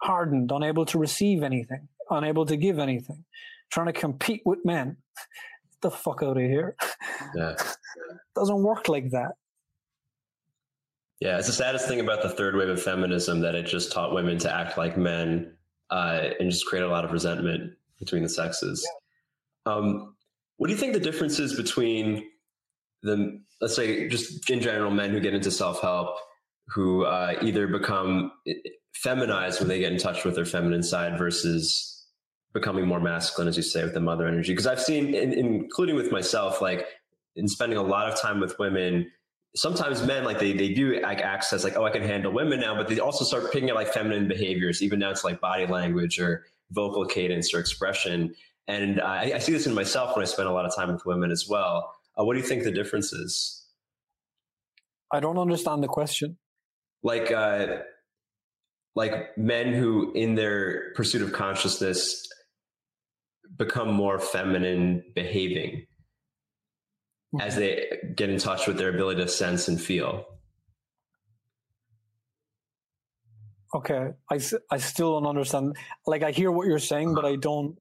[0.00, 3.24] hardened, unable to receive anything, unable to give anything,
[3.70, 4.98] trying to compete with men.
[5.70, 6.76] Get the fuck out of here.
[7.34, 7.56] Yeah.
[8.36, 9.32] Doesn't work like that.
[11.20, 14.14] Yeah, it's the saddest thing about the third wave of feminism that it just taught
[14.14, 15.56] women to act like men
[15.90, 18.86] uh, and just create a lot of resentment between the sexes.
[19.66, 19.72] Yeah.
[19.72, 20.14] Um,
[20.56, 22.24] what do you think the difference is between
[23.02, 26.16] the, let's say, just in general, men who get into self help,
[26.68, 28.32] who uh, either become
[28.94, 32.06] feminized when they get in touch with their feminine side versus
[32.52, 34.52] becoming more masculine, as you say, with the mother energy?
[34.52, 36.86] Because I've seen, in, including with myself, like
[37.36, 39.10] in spending a lot of time with women,
[39.54, 42.74] sometimes men like they they do like access like oh I can handle women now,
[42.76, 46.18] but they also start picking up like feminine behaviors, even down to like body language
[46.18, 48.34] or vocal cadence or expression.
[48.66, 51.04] And I, I see this in myself when I spend a lot of time with
[51.06, 51.94] women as well.
[52.18, 53.66] Uh, what do you think the difference is?
[55.12, 56.36] I don't understand the question.
[57.02, 57.78] Like, uh,
[58.94, 62.26] like men who, in their pursuit of consciousness,
[63.56, 65.86] become more feminine behaving
[67.34, 67.40] mm-hmm.
[67.40, 70.24] as they get in touch with their ability to sense and feel.
[73.74, 75.76] Okay, I, I still don't understand.
[76.06, 77.78] Like I hear what you're saying, but I don't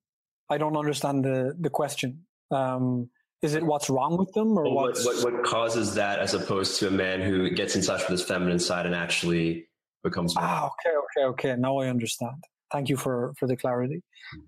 [0.49, 2.25] I don't understand the the question.
[2.51, 3.09] Um,
[3.41, 6.79] is it what's wrong with them, or well, what, what what causes that, as opposed
[6.79, 9.67] to a man who gets in touch with his feminine side and actually
[10.03, 10.33] becomes?
[10.37, 11.55] Ah, okay, okay, okay.
[11.59, 12.43] Now I understand.
[12.71, 14.01] Thank you for for the clarity.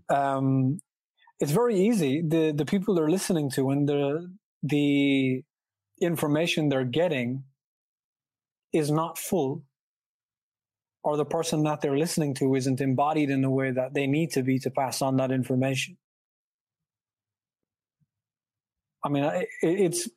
[0.09, 0.81] Um,
[1.39, 2.21] it's very easy.
[2.21, 4.29] The the people they're listening to and the
[4.63, 5.43] the
[6.01, 7.43] information they're getting
[8.73, 9.63] is not full
[11.03, 14.31] or the person that they're listening to isn't embodied in the way that they need
[14.31, 15.97] to be to pass on that information.
[19.03, 19.31] I mean,
[19.61, 20.09] it's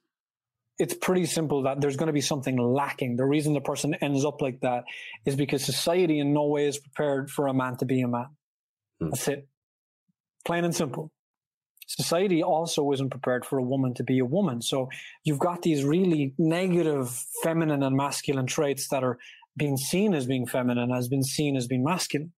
[0.79, 3.17] it's pretty simple that there's going to be something lacking.
[3.17, 4.85] The reason the person ends up like that
[5.25, 8.27] is because society in no way is prepared for a man to be a man.
[9.01, 9.11] Hmm.
[9.11, 9.49] That's it.
[10.45, 11.13] Plain and simple.
[11.87, 14.63] Society also isn't prepared for a woman to be a woman.
[14.63, 14.89] So
[15.25, 17.11] you've got these really negative
[17.43, 19.19] feminine and masculine traits that are
[19.57, 22.33] being seen as being feminine has been seen as being masculine.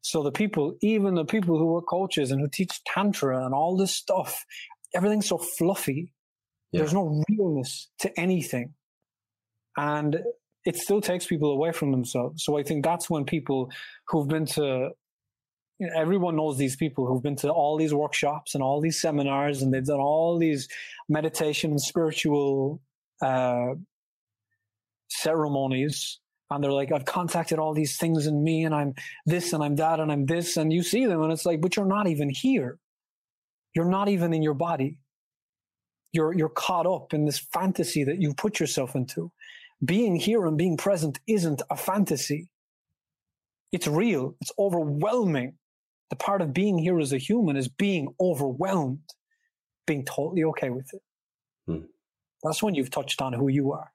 [0.00, 3.76] So the people, even the people who are coaches and who teach tantra and all
[3.76, 4.44] this stuff,
[4.94, 6.12] everything's so fluffy.
[6.72, 6.80] Yeah.
[6.80, 8.74] There's no realness to anything.
[9.76, 10.20] And
[10.64, 12.44] it still takes people away from themselves.
[12.44, 13.70] So I think that's when people
[14.08, 14.90] who've been to,
[15.78, 19.00] you know, everyone knows these people who've been to all these workshops and all these
[19.00, 20.68] seminars and they've done all these
[21.08, 22.80] meditation and spiritual
[23.22, 23.74] uh,
[25.08, 26.20] ceremonies
[26.54, 28.94] and they're like, I've contacted all these things in me and I'm
[29.26, 30.56] this and I'm that and I'm this.
[30.56, 32.78] And you see them and it's like, but you're not even here.
[33.74, 34.98] You're not even in your body.
[36.12, 39.32] You're, you're caught up in this fantasy that you put yourself into.
[39.84, 42.48] Being here and being present isn't a fantasy.
[43.72, 44.36] It's real.
[44.40, 45.54] It's overwhelming.
[46.10, 49.00] The part of being here as a human is being overwhelmed,
[49.86, 51.02] being totally okay with it.
[51.66, 51.86] Hmm.
[52.44, 53.90] That's when you've touched on who you are.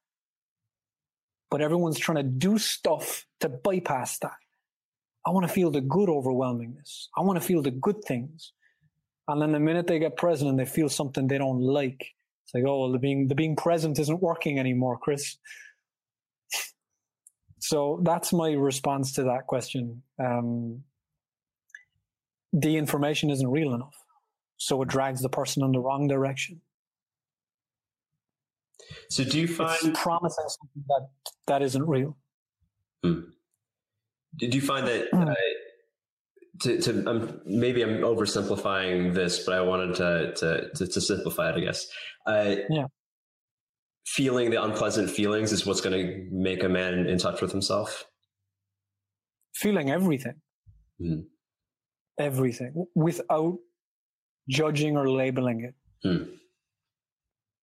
[1.51, 4.37] But everyone's trying to do stuff to bypass that.
[5.25, 7.07] I want to feel the good overwhelmingness.
[7.17, 8.53] I want to feel the good things.
[9.27, 12.13] And then the minute they get present and they feel something they don't like,
[12.45, 15.37] it's like, oh, well, the being, the being present isn't working anymore, Chris.
[17.59, 20.01] So that's my response to that question.
[20.17, 20.83] Um,
[22.53, 23.95] the information isn't real enough.
[24.57, 26.61] So it drags the person in the wrong direction.
[29.09, 31.07] So do you find it's promising something that
[31.47, 32.17] that isn't real?
[33.03, 33.21] Hmm.
[34.37, 35.23] Did you find that hmm.
[35.23, 35.33] uh,
[36.61, 41.49] to, to um, maybe I'm oversimplifying this, but I wanted to to to, to simplify
[41.49, 41.87] it, I guess.
[42.25, 42.85] Uh, yeah.
[44.05, 48.05] Feeling the unpleasant feelings is what's going to make a man in touch with himself.
[49.53, 50.41] Feeling everything,
[50.99, 51.25] mm.
[52.17, 53.57] everything, without
[54.49, 55.75] judging or labeling it.
[56.07, 56.38] Mm.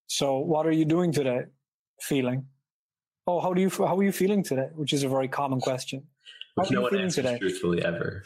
[0.07, 1.43] So, what are you doing today?
[2.01, 2.47] Feeling.
[3.27, 4.69] Oh, how do you how are you feeling today?
[4.75, 6.05] Which is a very common question.
[6.57, 7.39] How Which are no you feeling today?
[7.39, 8.23] Truthfully, ever.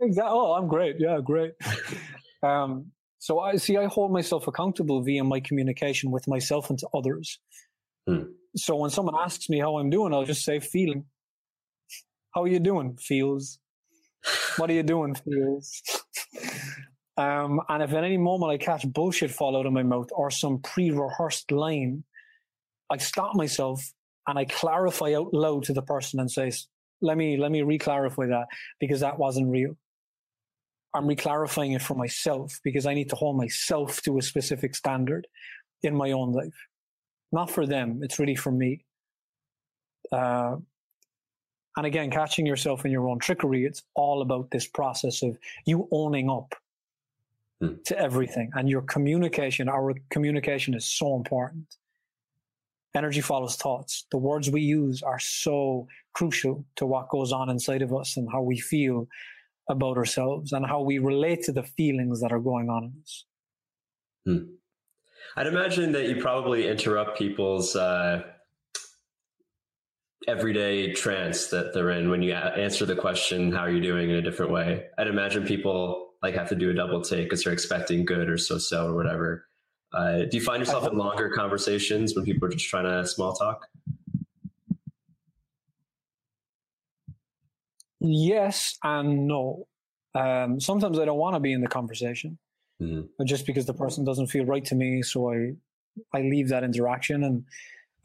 [0.00, 0.32] Exactly.
[0.32, 0.96] Oh, I'm great.
[0.98, 1.52] Yeah, great.
[2.42, 3.76] um, so I see.
[3.76, 7.38] I hold myself accountable via my communication with myself and to others.
[8.08, 8.24] Hmm.
[8.56, 11.04] So when someone asks me how I'm doing, I'll just say feeling.
[12.34, 12.96] How are you doing?
[12.96, 13.58] Feels.
[14.56, 15.14] What are you doing?
[15.14, 15.82] Feels.
[17.16, 20.30] Um, and if at any moment I catch bullshit fall out of my mouth or
[20.30, 22.04] some pre-rehearsed line,
[22.90, 23.92] I stop myself
[24.26, 26.52] and I clarify out loud to the person and say,
[27.00, 28.46] let me, let me re-clarify that
[28.80, 29.76] because that wasn't real.
[30.94, 35.26] I'm re-clarifying it for myself because I need to hold myself to a specific standard
[35.82, 36.54] in my own life.
[37.32, 38.00] Not for them.
[38.02, 38.84] It's really for me.
[40.10, 40.56] Uh,
[41.76, 45.88] and again, catching yourself in your own trickery, it's all about this process of you
[45.90, 46.54] owning up
[47.68, 47.74] Hmm.
[47.86, 48.50] to everything.
[48.54, 51.66] And your communication, our communication is so important.
[52.94, 54.06] Energy follows thoughts.
[54.10, 58.28] The words we use are so crucial to what goes on inside of us and
[58.30, 59.08] how we feel
[59.68, 63.24] about ourselves and how we relate to the feelings that are going on in us.
[64.26, 64.54] Hmm.
[65.36, 68.22] I'd imagine that you probably interrupt people's uh,
[70.28, 74.16] everyday trance that they're in when you answer the question, How are you doing in
[74.16, 74.86] a different way?
[74.96, 78.38] I'd imagine people like have to do a double take because they're expecting good or
[78.38, 79.46] so so or whatever.
[79.92, 83.34] Uh, do you find yourself in longer conversations when people are just trying to small
[83.34, 83.68] talk?
[88.00, 89.66] Yes and no.
[90.14, 92.38] Um, sometimes I don't want to be in the conversation,
[92.80, 93.24] mm-hmm.
[93.26, 95.02] just because the person doesn't feel right to me.
[95.02, 95.52] So I,
[96.14, 97.22] I leave that interaction.
[97.22, 97.44] And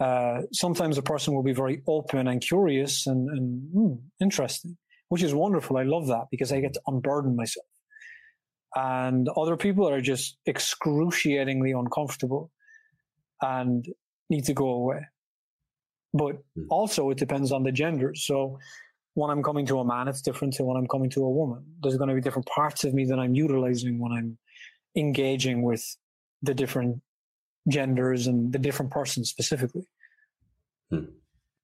[0.02, 4.76] uh, sometimes a person will be very open and curious and, and mm, interesting,
[5.08, 5.78] which is wonderful.
[5.78, 7.66] I love that because I get to unburden myself
[8.76, 12.52] and other people are just excruciatingly uncomfortable
[13.42, 13.86] and
[14.30, 15.02] need to go away.
[16.14, 16.66] But mm.
[16.70, 18.14] also, it depends on the gender.
[18.16, 18.60] So,
[19.16, 21.66] when I'm coming to a man, it's different to when I'm coming to a woman.
[21.82, 24.38] There's going to be different parts of me that I'm utilizing when I'm
[24.96, 25.84] engaging with
[26.42, 27.02] the different
[27.68, 29.88] genders and the different persons specifically.
[30.92, 31.10] Mm.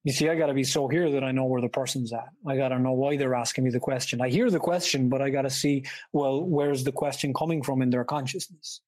[0.06, 2.30] You see, I got to be so here that I know where the person's at.
[2.48, 4.22] I got to know why they're asking me the question.
[4.22, 7.82] I hear the question, but I got to see, well, where's the question coming from
[7.82, 8.82] in their consciousness?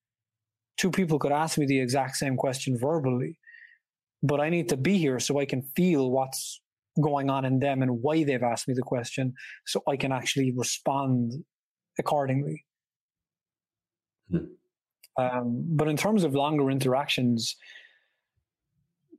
[0.77, 3.39] Two people could ask me the exact same question verbally,
[4.21, 6.61] but I need to be here so I can feel what's
[7.01, 9.33] going on in them and why they've asked me the question
[9.65, 11.43] so I can actually respond
[11.97, 12.63] accordingly.
[14.29, 14.37] Hmm.
[15.17, 17.55] Um, but in terms of longer interactions,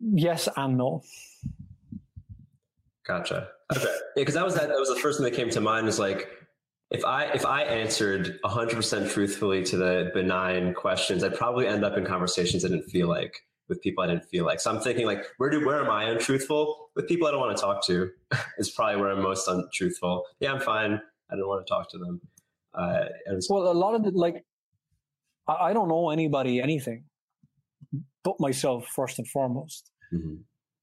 [0.00, 1.02] yes and no.
[3.09, 3.49] Gotcha.
[3.75, 3.85] Okay.
[3.85, 4.68] Yeah, because that was that.
[4.68, 5.87] That was the first thing that came to mind.
[5.87, 6.29] Was like,
[6.90, 11.85] if I if I answered hundred percent truthfully to the benign questions, I'd probably end
[11.85, 13.35] up in conversations I didn't feel like
[13.68, 14.61] with people I didn't feel like.
[14.61, 17.57] So I'm thinking like, where do where am I untruthful with people I don't want
[17.57, 18.11] to talk to?
[18.59, 20.25] is probably where I'm most untruthful.
[20.40, 21.01] Yeah, I'm fine.
[21.31, 22.21] I don't want to talk to them.
[22.75, 23.07] Uh,
[23.49, 24.44] well, a lot of the like,
[25.47, 27.05] I, I don't know anybody anything,
[28.23, 29.91] but myself first and foremost.
[30.12, 30.37] Mm-hmm.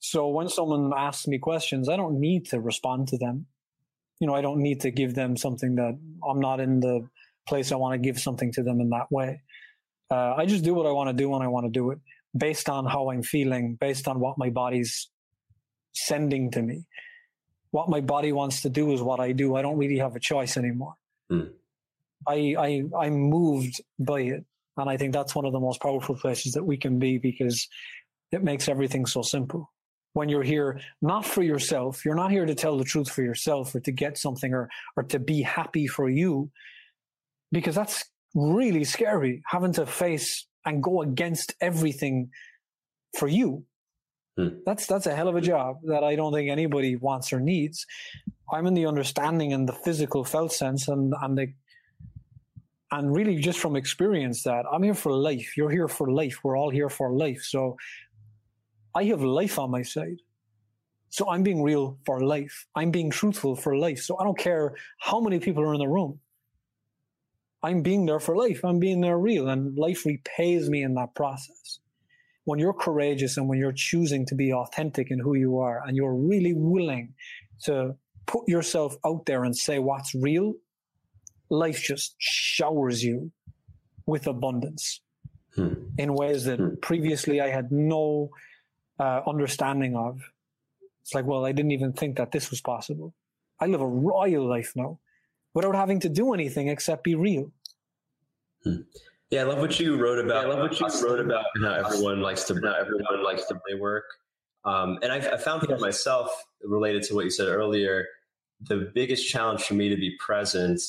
[0.07, 3.47] So when someone asks me questions, I don't need to respond to them.
[4.19, 7.09] You know, I don't need to give them something that I'm not in the
[7.47, 9.41] place I want to give something to them in that way.
[10.11, 11.97] Uh, I just do what I want to do when I want to do it
[12.37, 15.09] based on how I'm feeling, based on what my body's
[15.93, 16.85] sending to me.
[17.71, 19.55] What my body wants to do is what I do.
[19.55, 20.93] I don't really have a choice anymore.
[21.31, 21.49] Mm.
[22.27, 24.45] I, I, I'm moved by it.
[24.77, 27.67] And I think that's one of the most powerful places that we can be because
[28.31, 29.71] it makes everything so simple
[30.15, 33.75] when you're here not for yourself you're not here to tell the truth for yourself
[33.75, 36.49] or to get something or or to be happy for you
[37.51, 42.29] because that's really scary having to face and go against everything
[43.17, 43.63] for you.
[44.37, 44.49] Hmm.
[44.65, 47.85] That's that's a hell of a job that I don't think anybody wants or needs.
[48.51, 51.53] I'm in the understanding and the physical felt sense and and the
[52.91, 55.55] and really just from experience that I'm here for life.
[55.55, 56.43] You're here for life.
[56.43, 57.41] We're all here for life.
[57.41, 57.77] So
[58.95, 60.21] I have life on my side.
[61.09, 62.65] So I'm being real for life.
[62.75, 63.99] I'm being truthful for life.
[63.99, 66.19] So I don't care how many people are in the room.
[67.61, 68.63] I'm being there for life.
[68.63, 71.79] I'm being there real and life repays me in that process.
[72.43, 75.97] When you're courageous and when you're choosing to be authentic in who you are and
[75.97, 77.15] you're really willing
[77.63, 77.95] to
[78.27, 80.53] put yourself out there and say what's real,
[81.49, 83.31] life just showers you
[84.05, 85.01] with abundance
[85.55, 85.73] hmm.
[85.97, 86.75] in ways that hmm.
[86.81, 88.29] previously I had no
[88.99, 90.21] uh, understanding of.
[91.01, 93.13] It's like, well, I didn't even think that this was possible.
[93.59, 94.99] I live a royal life now
[95.53, 97.51] without having to do anything except be real.
[98.63, 98.81] Hmm.
[99.29, 100.43] Yeah, I love what you wrote about.
[100.43, 103.55] Yeah, I love what you wrote about how everyone likes to how everyone likes to
[103.55, 104.05] play work.
[104.65, 106.31] Um, and I, I found for myself,
[106.63, 108.05] related to what you said earlier,
[108.61, 110.81] the biggest challenge for me to be present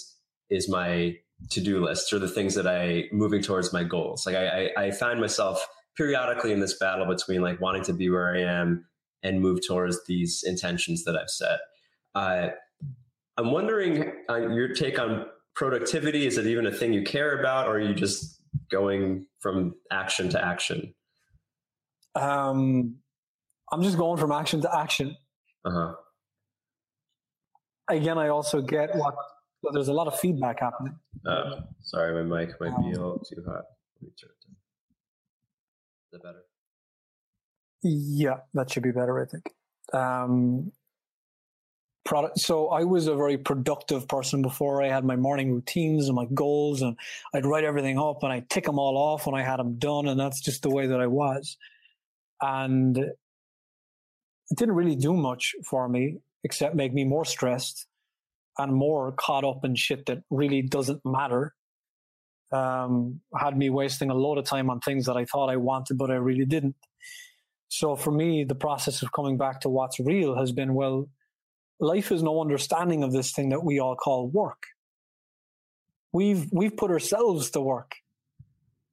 [0.49, 1.17] is my
[1.51, 4.25] to-do list or the things that I moving towards my goals.
[4.25, 5.67] Like I, I, I find myself
[5.97, 8.87] periodically in this battle between like wanting to be where I am
[9.23, 11.59] and move towards these intentions that I've set.
[12.15, 12.49] Uh,
[13.37, 16.27] I'm wondering uh, your take on productivity.
[16.27, 18.41] Is it even a thing you care about, or are you just
[18.71, 20.95] going from action to action?
[22.15, 22.97] Um,
[23.73, 25.17] I'm just going from action to action.
[25.65, 25.95] Uh-huh.
[27.89, 29.15] Again, I also get what
[29.63, 30.97] well, there's a lot of feedback happening.
[31.27, 33.65] Oh, sorry, my mic might be a little too hot.
[34.01, 34.57] Let me turn it down.
[36.17, 36.45] That better?
[37.83, 39.53] Yeah, that should be better, I think.
[39.93, 40.73] Um,
[42.05, 42.39] product.
[42.39, 44.83] So I was a very productive person before.
[44.83, 46.97] I had my morning routines and my goals, and
[47.35, 50.09] I'd write everything up and I'd tick them all off when I had them done,
[50.09, 51.59] and that's just the way that I was.
[52.41, 53.19] And it
[54.55, 57.87] didn't really do much for me except make me more stressed
[58.59, 61.55] and more caught up in shit that really doesn't matter.
[62.53, 65.99] Um, had me wasting a lot of time on things that I thought I wanted,
[65.99, 66.77] but I really didn't.
[67.69, 71.09] So for me, the process of coming back to what's real has been, well,
[71.81, 74.63] life is no understanding of this thing that we all call work.
[76.13, 77.97] We've, we've put ourselves to work.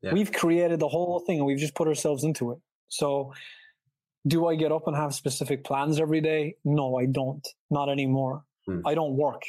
[0.02, 0.14] Yeah.
[0.14, 2.58] We've created the whole thing and we've just put ourselves into it.
[2.90, 3.34] So
[4.28, 6.56] do I get up and have specific plans every day?
[6.66, 7.48] No, I don't.
[7.70, 8.44] Not anymore.
[8.66, 8.82] Hmm.
[8.86, 9.44] I don't work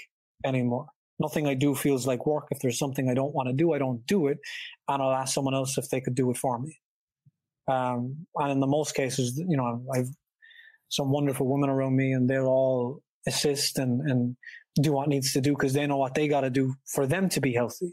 [0.45, 0.87] anymore.
[1.19, 2.49] Nothing I do feels like work.
[2.51, 4.39] If there's something I don't want to do, I don't do it.
[4.89, 6.79] And I'll ask someone else if they could do it for me.
[7.69, 10.09] Um, and in the most cases, you know, I've
[10.89, 14.37] some wonderful women around me and they'll all assist and, and
[14.81, 17.29] do what needs to do because they know what they got to do for them
[17.31, 17.93] to be healthy.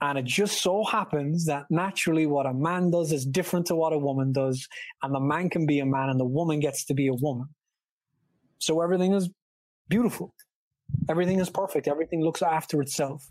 [0.00, 3.92] And it just so happens that naturally what a man does is different to what
[3.92, 4.66] a woman does.
[5.02, 7.48] And the man can be a man and the woman gets to be a woman.
[8.58, 9.28] So everything is
[9.88, 10.34] beautiful.
[11.08, 11.88] Everything is perfect.
[11.88, 13.30] Everything looks after itself.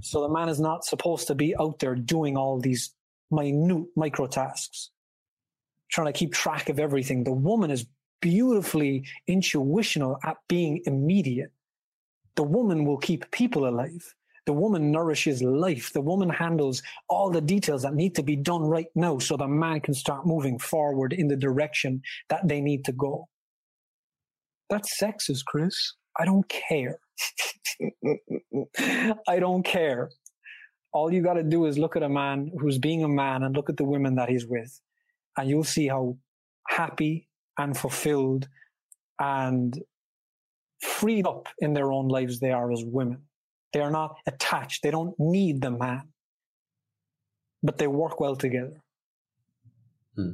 [0.00, 2.94] So the man is not supposed to be out there doing all these
[3.30, 4.90] minute micro tasks,
[5.90, 7.24] trying to keep track of everything.
[7.24, 7.86] The woman is
[8.20, 11.52] beautifully intuitional at being immediate.
[12.36, 14.14] The woman will keep people alive.
[14.46, 15.92] The woman nourishes life.
[15.92, 19.48] The woman handles all the details that need to be done right now so the
[19.48, 23.28] man can start moving forward in the direction that they need to go.
[24.70, 25.94] That's sexist, Chris.
[26.18, 26.98] I don't care.
[29.28, 30.10] I don't care
[30.96, 33.54] all you got to do is look at a man who's being a man and
[33.54, 34.80] look at the women that he's with,
[35.36, 36.16] and you'll see how
[36.66, 38.48] happy and fulfilled
[39.20, 39.82] and
[40.80, 43.20] freed up in their own lives they are as women.
[43.74, 44.82] They are not attached.
[44.82, 46.04] They don't need the man,
[47.62, 48.80] but they work well together.
[50.14, 50.30] Hmm.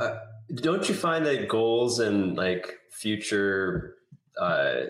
[0.00, 0.16] Uh,
[0.54, 3.96] don't you find that goals and like future,
[4.40, 4.84] uh,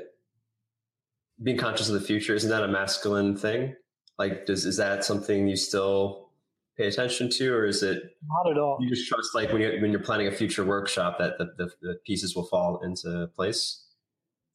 [1.43, 3.75] being conscious of the future, isn't that a masculine thing?
[4.19, 6.31] Like, does is that something you still
[6.77, 8.79] pay attention to, or is it not at all?
[8.81, 11.71] You just trust like when you when you're planning a future workshop that the, the,
[11.81, 13.87] the pieces will fall into place.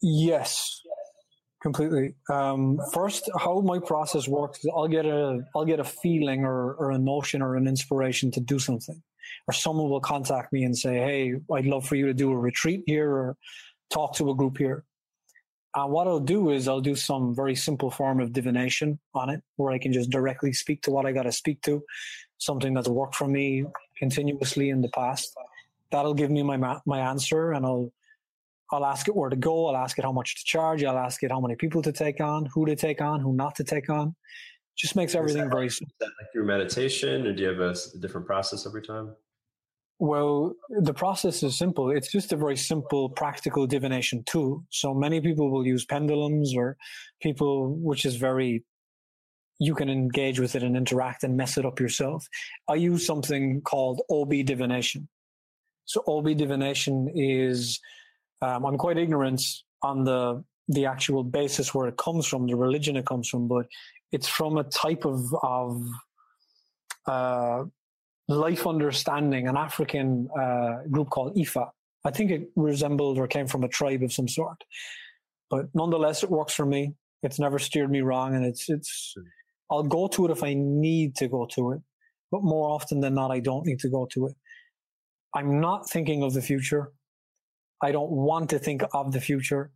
[0.02, 0.82] Yes,
[1.64, 2.14] completely.
[2.32, 6.74] Um, first, how my process works is I'll get a I'll get a feeling or,
[6.76, 9.02] or a notion or an inspiration to do something,
[9.48, 12.38] or someone will contact me and say, "Hey, I'd love for you to do a
[12.38, 13.38] retreat here or
[13.90, 14.86] talk to a group here."
[15.76, 19.42] And what I'll do is I'll do some very simple form of divination on it
[19.58, 21.84] where I can just directly speak to what I got to speak to,
[22.38, 23.66] something that's worked for me
[23.98, 25.36] continuously in the past.
[25.92, 27.92] That'll give me my, my answer and I'll,
[28.72, 29.68] I'll ask it where to go.
[29.68, 30.84] I'll ask it how much to charge.
[30.84, 33.56] I'll ask it how many people to take on, who to take on, who not
[33.56, 34.16] to take on.
[34.78, 35.94] Just makes everything very simple.
[36.02, 39.14] Is that like through meditation or do you have a, a different process every time?
[40.00, 41.90] Well, the process is simple.
[41.90, 44.66] It's just a very simple, practical divination tool.
[44.70, 46.76] So many people will use pendulums or
[47.22, 48.66] people, which is very,
[49.58, 52.28] you can engage with it and interact and mess it up yourself.
[52.68, 55.08] I use something called Obi divination.
[55.86, 57.80] So Obi divination is,
[58.42, 59.42] um, I'm quite ignorant
[59.82, 63.68] on the, the actual basis where it comes from, the religion it comes from, but
[64.12, 65.86] it's from a type of, of,
[67.08, 67.64] uh,
[68.28, 71.70] life understanding, an African uh, group called Ifa.
[72.04, 74.64] I think it resembled or came from a tribe of some sort.
[75.50, 76.94] But nonetheless, it works for me.
[77.24, 79.16] It's never steered me wrong, and it's it's.
[79.72, 81.82] I'll go to it if I need to go to it,
[82.32, 84.36] but more often than not, I don't need to go to it.
[85.34, 86.92] I'm not thinking of the future.
[87.82, 89.72] I don't want to think of the future.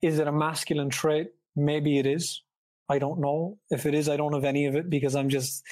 [0.00, 1.28] Is it a masculine trait?
[1.56, 2.42] Maybe it is.
[2.88, 3.58] I don't know.
[3.70, 5.62] If it is, I don't have any of it because I'm just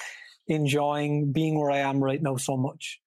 [0.49, 2.99] enjoying being where I am right now so much.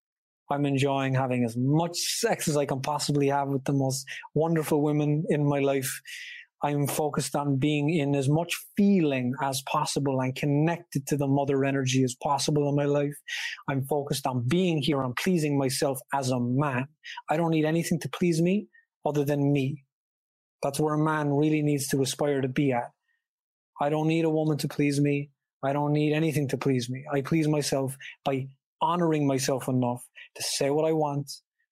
[0.50, 4.82] I'm enjoying having as much sex as I can possibly have with the most wonderful
[4.82, 6.00] women in my life.
[6.64, 11.64] I'm focused on being in as much feeling as possible and connected to the mother
[11.64, 13.16] energy as possible in my life.
[13.68, 16.86] I'm focused on being here and pleasing myself as a man.
[17.28, 18.68] I don't need anything to please me
[19.04, 19.84] other than me.
[20.62, 22.90] That's where a man really needs to aspire to be at.
[23.80, 25.30] I don't need a woman to please me.
[25.62, 27.04] I don't need anything to please me.
[27.12, 28.48] I please myself by
[28.80, 30.04] honoring myself enough
[30.34, 31.30] to say what I want,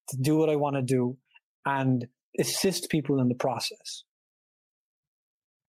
[0.09, 1.17] to do what I want to do,
[1.65, 2.07] and
[2.39, 4.03] assist people in the process.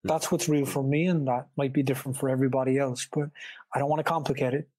[0.04, 0.10] Hmm.
[0.10, 3.30] That's what's real for me, and that might be different for everybody else, but
[3.74, 4.70] I don't want to complicate it.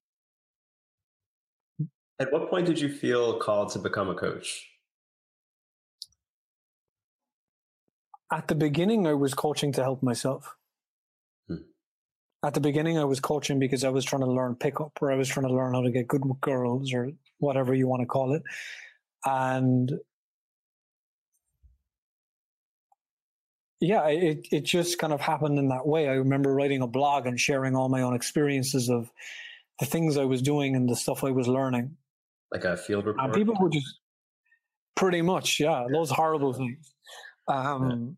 [2.19, 4.67] At what point did you feel called to become a coach?
[8.31, 10.57] At the beginning, I was coaching to help myself
[12.43, 15.17] at the beginning, I was coaching because I was trying to learn pickup, or I
[15.17, 18.07] was trying to learn how to get good with girls, or whatever you want to
[18.07, 18.43] call it.
[19.27, 19.93] And
[23.81, 26.09] yeah, it it just kind of happened in that way.
[26.09, 29.11] I remember writing a blog and sharing all my own experiences of
[29.79, 31.97] the things I was doing and the stuff I was learning.
[32.53, 33.25] Like a field report.
[33.25, 34.01] And people were just
[34.97, 36.95] pretty much, yeah, those horrible things.
[37.49, 38.17] Um,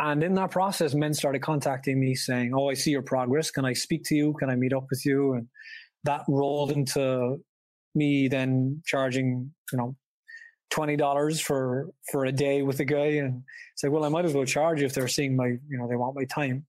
[0.00, 3.50] and in that process, men started contacting me saying, Oh, I see your progress.
[3.50, 4.34] Can I speak to you?
[4.34, 5.34] Can I meet up with you?
[5.34, 5.48] And
[6.04, 7.38] that rolled into
[7.94, 9.96] me then charging, you know,
[10.70, 13.42] twenty dollars for for a day with a guy, and
[13.82, 16.16] like, well, I might as well charge if they're seeing my, you know, they want
[16.16, 16.66] my time.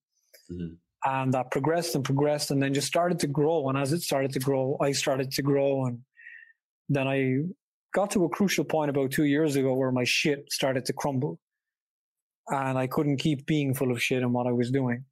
[0.52, 0.76] Mm-hmm.
[1.06, 3.68] And that progressed and progressed, and then just started to grow.
[3.70, 6.00] And as it started to grow, I started to grow, and
[6.90, 7.40] then I
[7.94, 11.40] got to a crucial point about two years ago where my shit started to crumble
[12.50, 15.06] and I couldn't keep being full of shit in what I was doing.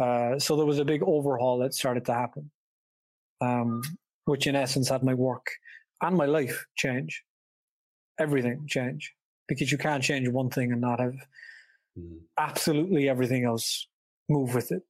[0.00, 2.50] Uh, so there was a big overhaul that started to happen,
[3.40, 3.82] um,
[4.24, 5.46] which in essence had my work
[6.02, 7.22] and my life change,
[8.18, 9.12] everything change,
[9.46, 11.14] because you can't change one thing and not have
[11.98, 12.18] mm.
[12.38, 13.86] absolutely everything else
[14.28, 14.82] move with it.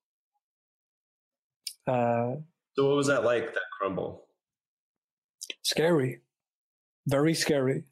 [1.87, 2.37] Uh,
[2.77, 3.53] so what was that like?
[3.53, 4.25] That crumble?
[5.63, 6.21] Scary,
[7.07, 7.85] very scary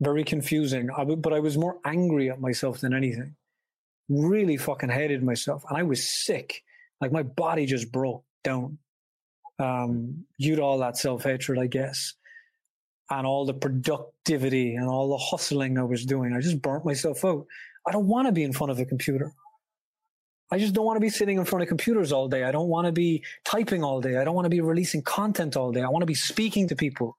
[0.00, 0.90] very confusing.
[0.90, 3.36] I w- but I was more angry at myself than anything.
[4.08, 5.64] Really fucking hated myself.
[5.68, 6.62] And I was sick.
[7.00, 8.78] Like my body just broke down.
[9.58, 12.14] Um, due to all that self hatred, I guess.
[13.10, 16.32] And all the productivity and all the hustling I was doing.
[16.32, 17.46] I just burnt myself out.
[17.86, 19.32] I don't want to be in front of a computer.
[20.50, 22.44] I just don't want to be sitting in front of computers all day.
[22.44, 24.16] I don't want to be typing all day.
[24.16, 25.82] I don't want to be releasing content all day.
[25.82, 27.16] I want to be speaking to people.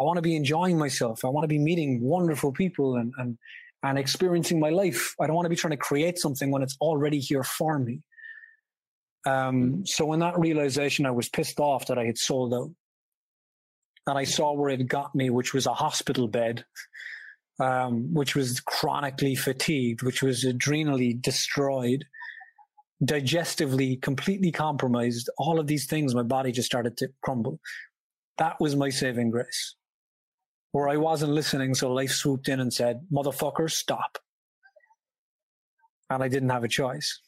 [0.00, 1.24] I want to be enjoying myself.
[1.24, 3.36] I want to be meeting wonderful people and, and,
[3.82, 5.14] and experiencing my life.
[5.20, 8.02] I don't want to be trying to create something when it's already here for me.
[9.26, 12.70] Um, so in that realization, I was pissed off that I had sold out.
[14.06, 16.64] And I saw where it got me, which was a hospital bed,
[17.60, 22.06] um, which was chronically fatigued, which was adrenally destroyed,
[23.04, 25.28] digestively completely compromised.
[25.36, 27.60] All of these things, my body just started to crumble.
[28.38, 29.74] That was my saving grace
[30.72, 34.18] where I wasn't listening, so life swooped in and said, motherfucker, stop.
[36.10, 37.20] And I didn't have a choice.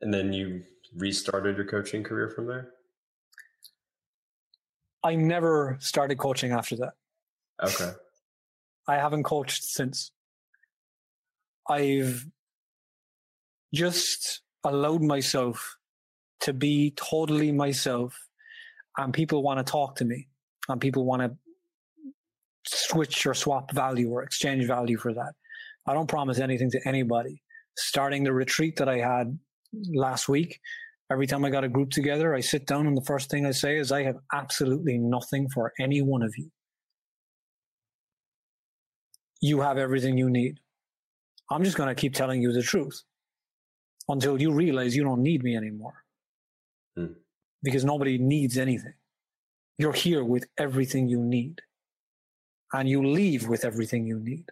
[0.00, 0.62] And then you
[0.96, 2.70] restarted your coaching career from there?
[5.02, 6.92] I never started coaching after that.
[7.62, 7.92] Okay.
[8.86, 10.12] I haven't coached since.
[11.68, 12.26] I've
[13.74, 15.76] just allowed myself
[16.40, 18.27] to be totally myself
[18.98, 20.28] and people want to talk to me
[20.68, 21.34] and people want to
[22.66, 25.32] switch or swap value or exchange value for that.
[25.86, 27.42] I don't promise anything to anybody.
[27.76, 29.38] Starting the retreat that I had
[29.94, 30.60] last week,
[31.10, 33.50] Every time I got a group together, I sit down and the first thing I
[33.50, 36.50] say is, I have absolutely nothing for any one of you.
[39.40, 40.58] You have everything you need.
[41.50, 43.02] I'm just going to keep telling you the truth
[44.08, 45.94] until you realize you don't need me anymore.
[46.94, 47.12] Hmm.
[47.62, 48.94] Because nobody needs anything.
[49.78, 51.60] You're here with everything you need.
[52.72, 54.50] And you leave with everything you need.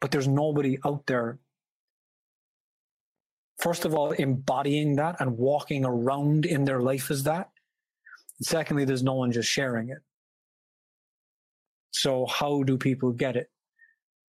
[0.00, 1.38] But there's nobody out there
[3.58, 7.50] first of all, embodying that and walking around in their life as that.
[8.38, 9.98] And secondly, there's no one just sharing it.
[11.90, 13.50] So how do people get it?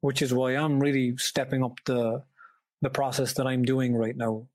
[0.01, 2.23] Which is why I'm really stepping up the
[2.81, 4.47] the process that I'm doing right now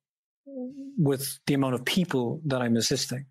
[0.47, 3.27] with the amount of people that I'm assisting.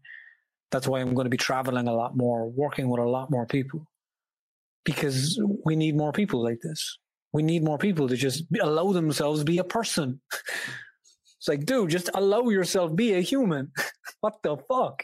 [0.72, 3.46] That's why I'm going to be traveling a lot more, working with a lot more
[3.46, 3.86] people.
[4.84, 6.98] Because we need more people like this.
[7.34, 10.22] We need more people to just allow themselves be a person.
[11.42, 13.72] It's like, dude, just allow yourself be a human.
[14.20, 15.04] what the fuck?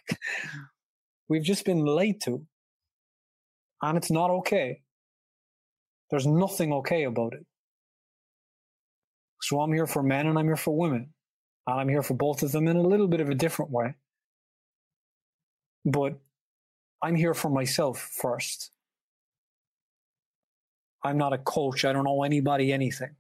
[1.28, 2.46] We've just been lied to.
[3.82, 4.82] And it's not okay.
[6.12, 7.44] There's nothing okay about it.
[9.42, 11.12] So I'm here for men and I'm here for women.
[11.68, 13.96] I'm here for both of them in a little bit of a different way.
[15.84, 16.20] But
[17.04, 18.72] I'm here for myself first.
[21.04, 21.86] I'm not a coach.
[21.86, 23.16] I don't owe anybody anything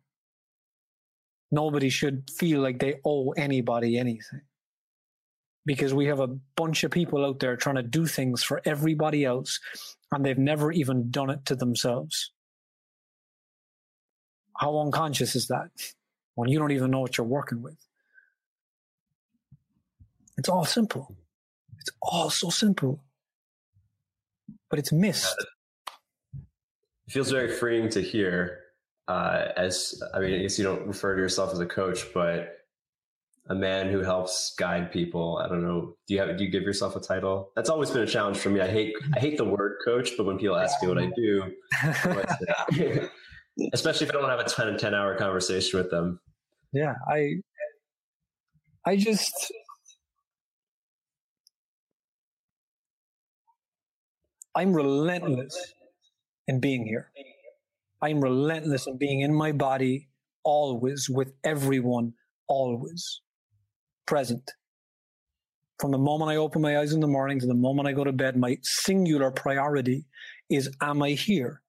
[1.52, 4.42] nobody should feel like they owe anybody anything.
[5.66, 9.26] Because we have a bunch of people out there trying to do things for everybody
[9.26, 9.60] else,
[10.12, 12.32] and they've never even done it to themselves.
[14.58, 15.70] How unconscious is that
[16.36, 17.78] when you don't even know what you're working with?
[20.38, 21.16] It's all simple.
[21.80, 23.04] It's all so simple,
[24.70, 25.36] but it's missed.
[27.08, 28.60] It feels very freeing to hear
[29.08, 32.54] uh, as I mean, I guess you don't refer to yourself as a coach, but
[33.50, 35.42] a man who helps guide people.
[35.44, 35.96] I don't know.
[36.08, 36.38] Do you have?
[36.38, 37.52] Do you give yourself a title?
[37.56, 38.60] That's always been a challenge for me.
[38.60, 41.54] I hate I hate the word coach, but when people ask me what I do,
[43.74, 46.20] especially if I don't have a 10, 10 hour conversation with them.
[46.74, 47.36] Yeah, I
[48.86, 49.54] I just
[54.58, 55.76] I'm relentless
[56.48, 57.12] in being here.
[58.02, 60.10] I'm relentless in being in my body
[60.44, 62.14] always with everyone,
[62.48, 63.22] always
[64.08, 64.54] present.
[65.80, 68.04] From the moment I open my eyes in the morning to the moment I go
[68.04, 70.06] to bed, my singular priority
[70.50, 71.62] is, am I here?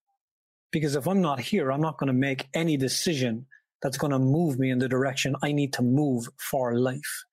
[0.72, 3.44] Because if I'm not here, I'm not going to make any decision
[3.82, 7.24] that's going to move me in the direction I need to move for life.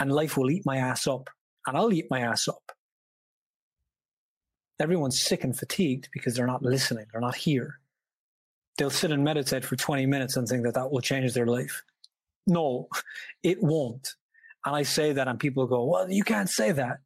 [0.00, 1.28] And life will eat my ass up
[1.66, 2.72] and I'll eat my ass up.
[4.80, 7.06] Everyone's sick and fatigued because they're not listening.
[7.12, 7.80] They're not here
[8.78, 11.82] they'll sit and meditate for 20 minutes and think that that will change their life.
[12.46, 12.88] No,
[13.42, 14.14] it won't.
[14.64, 16.98] And I say that, and people go, "Well, you can't say that."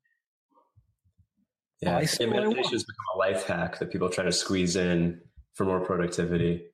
[1.81, 5.21] Yeah, well, yeah meditation has become a life hack that people try to squeeze in
[5.55, 6.65] for more productivity.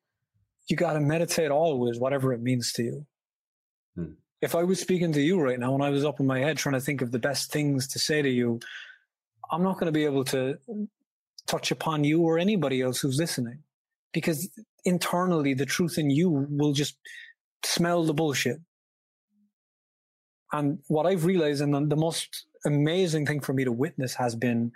[0.68, 3.06] You got to meditate always, whatever it means to you.
[3.96, 4.12] Hmm.
[4.40, 6.58] If I was speaking to you right now and I was up in my head
[6.58, 8.60] trying to think of the best things to say to you,
[9.50, 10.58] I'm not going to be able to
[11.46, 13.60] touch upon you or anybody else who's listening
[14.12, 14.48] because
[14.84, 16.96] internally the truth in you will just
[17.64, 18.58] smell the bullshit.
[20.52, 24.72] And what I've realized, and the most amazing thing for me to witness has been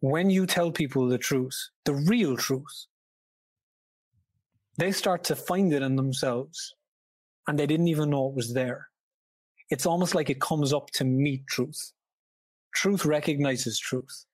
[0.00, 2.86] when you tell people the truth, the real truth,
[4.76, 6.74] they start to find it in themselves
[7.46, 8.88] and they didn't even know it was there.
[9.70, 11.92] It's almost like it comes up to meet truth.
[12.74, 14.24] Truth recognizes truth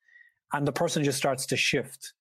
[0.53, 2.12] and the person just starts to shift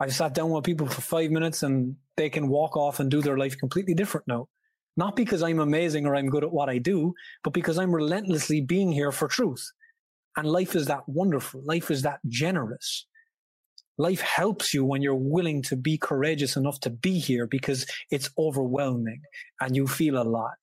[0.00, 3.20] I've sat down with people for five minutes and they can walk off and do
[3.20, 4.48] their life completely different now.
[4.96, 7.12] Not because I'm amazing or I'm good at what I do,
[7.44, 9.70] but because I'm relentlessly being here for truth.
[10.36, 11.62] And life is that wonderful.
[11.64, 13.06] Life is that generous.
[13.98, 18.30] Life helps you when you're willing to be courageous enough to be here because it's
[18.38, 19.20] overwhelming
[19.60, 20.54] and you feel a lot.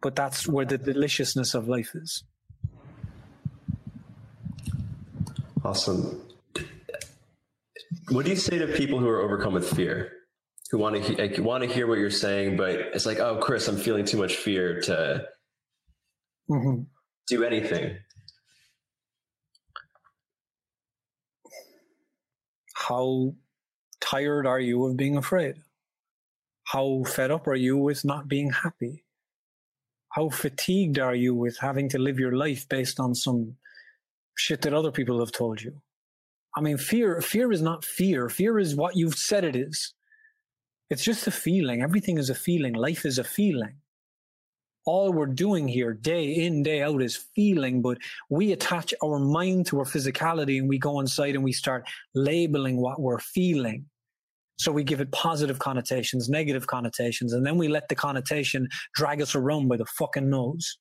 [0.00, 2.24] But that's where the deliciousness of life is.
[5.64, 6.20] Awesome.
[8.10, 10.12] What do you say to people who are overcome with fear?
[10.70, 13.68] Who want to like, want to hear what you're saying, but it's like, oh, Chris,
[13.68, 15.26] I'm feeling too much fear to
[16.50, 16.82] mm-hmm.
[17.28, 17.98] do anything.
[22.74, 23.34] How
[24.00, 25.56] tired are you of being afraid?
[26.64, 29.04] How fed up are you with not being happy?
[30.08, 33.56] How fatigued are you with having to live your life based on some
[34.36, 35.80] shit that other people have told you?
[36.56, 38.28] I mean, fear, fear is not fear.
[38.28, 39.94] Fear is what you've said it is.
[40.90, 41.82] It's just a feeling.
[41.82, 42.74] Everything is a feeling.
[42.74, 43.76] Life is a feeling.
[44.84, 47.98] all we're doing here day in, day out is feeling, but
[48.30, 52.80] we attach our mind to our physicality and we go inside and we start labeling
[52.80, 53.86] what we're feeling.
[54.58, 59.20] So we give it positive connotations, negative connotations, and then we let the connotation drag
[59.22, 60.78] us around by the fucking nose.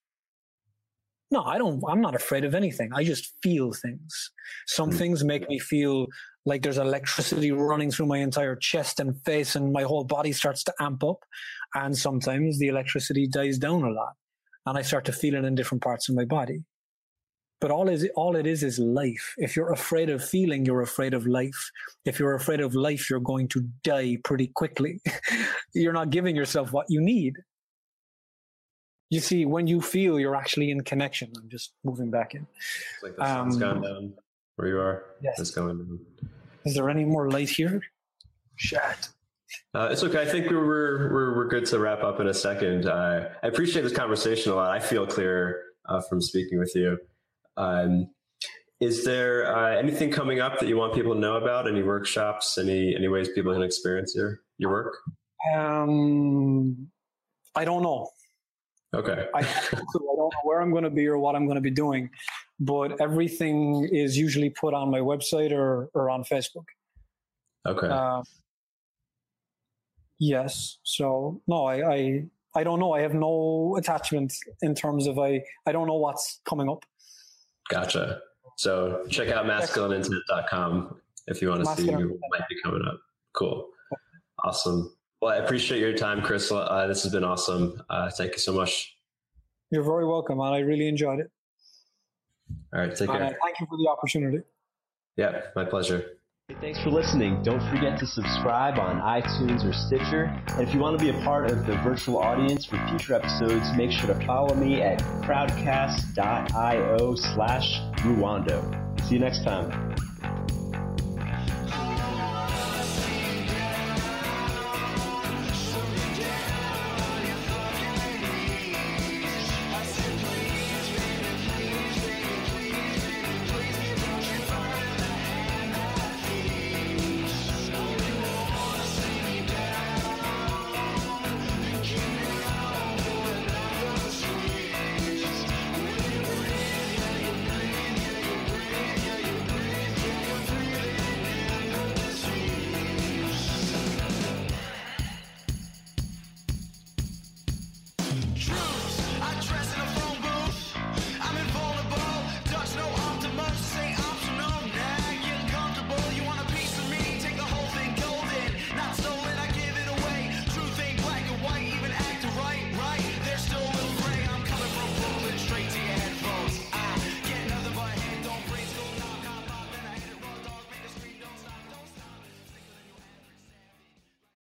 [1.32, 2.92] No, I don't, I'm not afraid of anything.
[2.94, 4.32] I just feel things.
[4.68, 4.98] Some mm-hmm.
[4.98, 6.08] things make me feel
[6.46, 10.64] like there's electricity running through my entire chest and face and my whole body starts
[10.66, 11.20] to amp up.
[11.74, 14.14] And sometimes the electricity dies down a lot
[14.66, 16.64] and I start to feel it in different parts of my body.
[17.62, 19.36] But all is all it is is life.
[19.38, 21.72] If you're afraid of feeling, you're afraid of life.
[22.06, 25.00] If you're afraid of life, you're going to die pretty quickly.
[25.76, 27.36] you're not giving yourself what you need.
[29.12, 31.34] You see, when you feel, you're actually in connection.
[31.38, 32.48] I'm just moving back in.
[32.94, 34.14] It's like the sun's um, gone down
[34.56, 35.04] where you are.
[35.22, 35.38] Yes.
[35.38, 36.00] It's going down.
[36.64, 37.82] Is there any more light here?
[38.56, 39.10] Shit.
[39.74, 40.22] Uh, it's okay.
[40.22, 42.86] I think we're, we're, we're good to wrap up in a second.
[42.86, 44.72] Uh, I appreciate this conversation a lot.
[44.72, 46.98] I feel clearer uh, from speaking with you.
[47.58, 48.10] Um,
[48.80, 51.68] is there uh, anything coming up that you want people to know about?
[51.68, 52.58] Any workshops?
[52.58, 54.96] Any any ways people can experience your your work?
[55.54, 56.88] Um,
[57.56, 58.10] I don't know.
[58.94, 59.28] Okay.
[59.34, 59.44] I, I
[59.94, 62.10] don't know where I'm going to be or what I'm going to be doing,
[62.60, 66.66] but everything is usually put on my website or or on Facebook.
[67.66, 67.88] Okay.
[67.88, 68.22] Uh,
[70.20, 70.80] yes.
[70.84, 72.92] So no, I, I I don't know.
[72.94, 76.86] I have no attachment in terms of I I don't know what's coming up.
[77.70, 78.20] Gotcha.
[78.58, 83.00] So check out masculineintent.com if you want to see what might be coming up.
[83.34, 83.68] Cool.
[84.44, 84.94] Awesome.
[85.22, 86.52] Well, I appreciate your time, Chris.
[86.52, 87.84] Uh, this has been awesome.
[87.90, 88.96] Uh, thank you so much.
[89.70, 91.32] You're very welcome, and I really enjoyed it.
[92.74, 93.20] All right, take care.
[93.20, 94.40] thank you for the opportunity.
[95.18, 96.18] Yeah, my pleasure.
[96.60, 97.42] Thanks for listening.
[97.44, 100.26] Don't forget to subscribe on iTunes or Stitcher.
[100.48, 103.66] And if you want to be a part of the virtual audience for future episodes,
[103.78, 109.08] make sure to follow me at crowdcast.io slash Ruwando.
[109.08, 109.91] See you next time.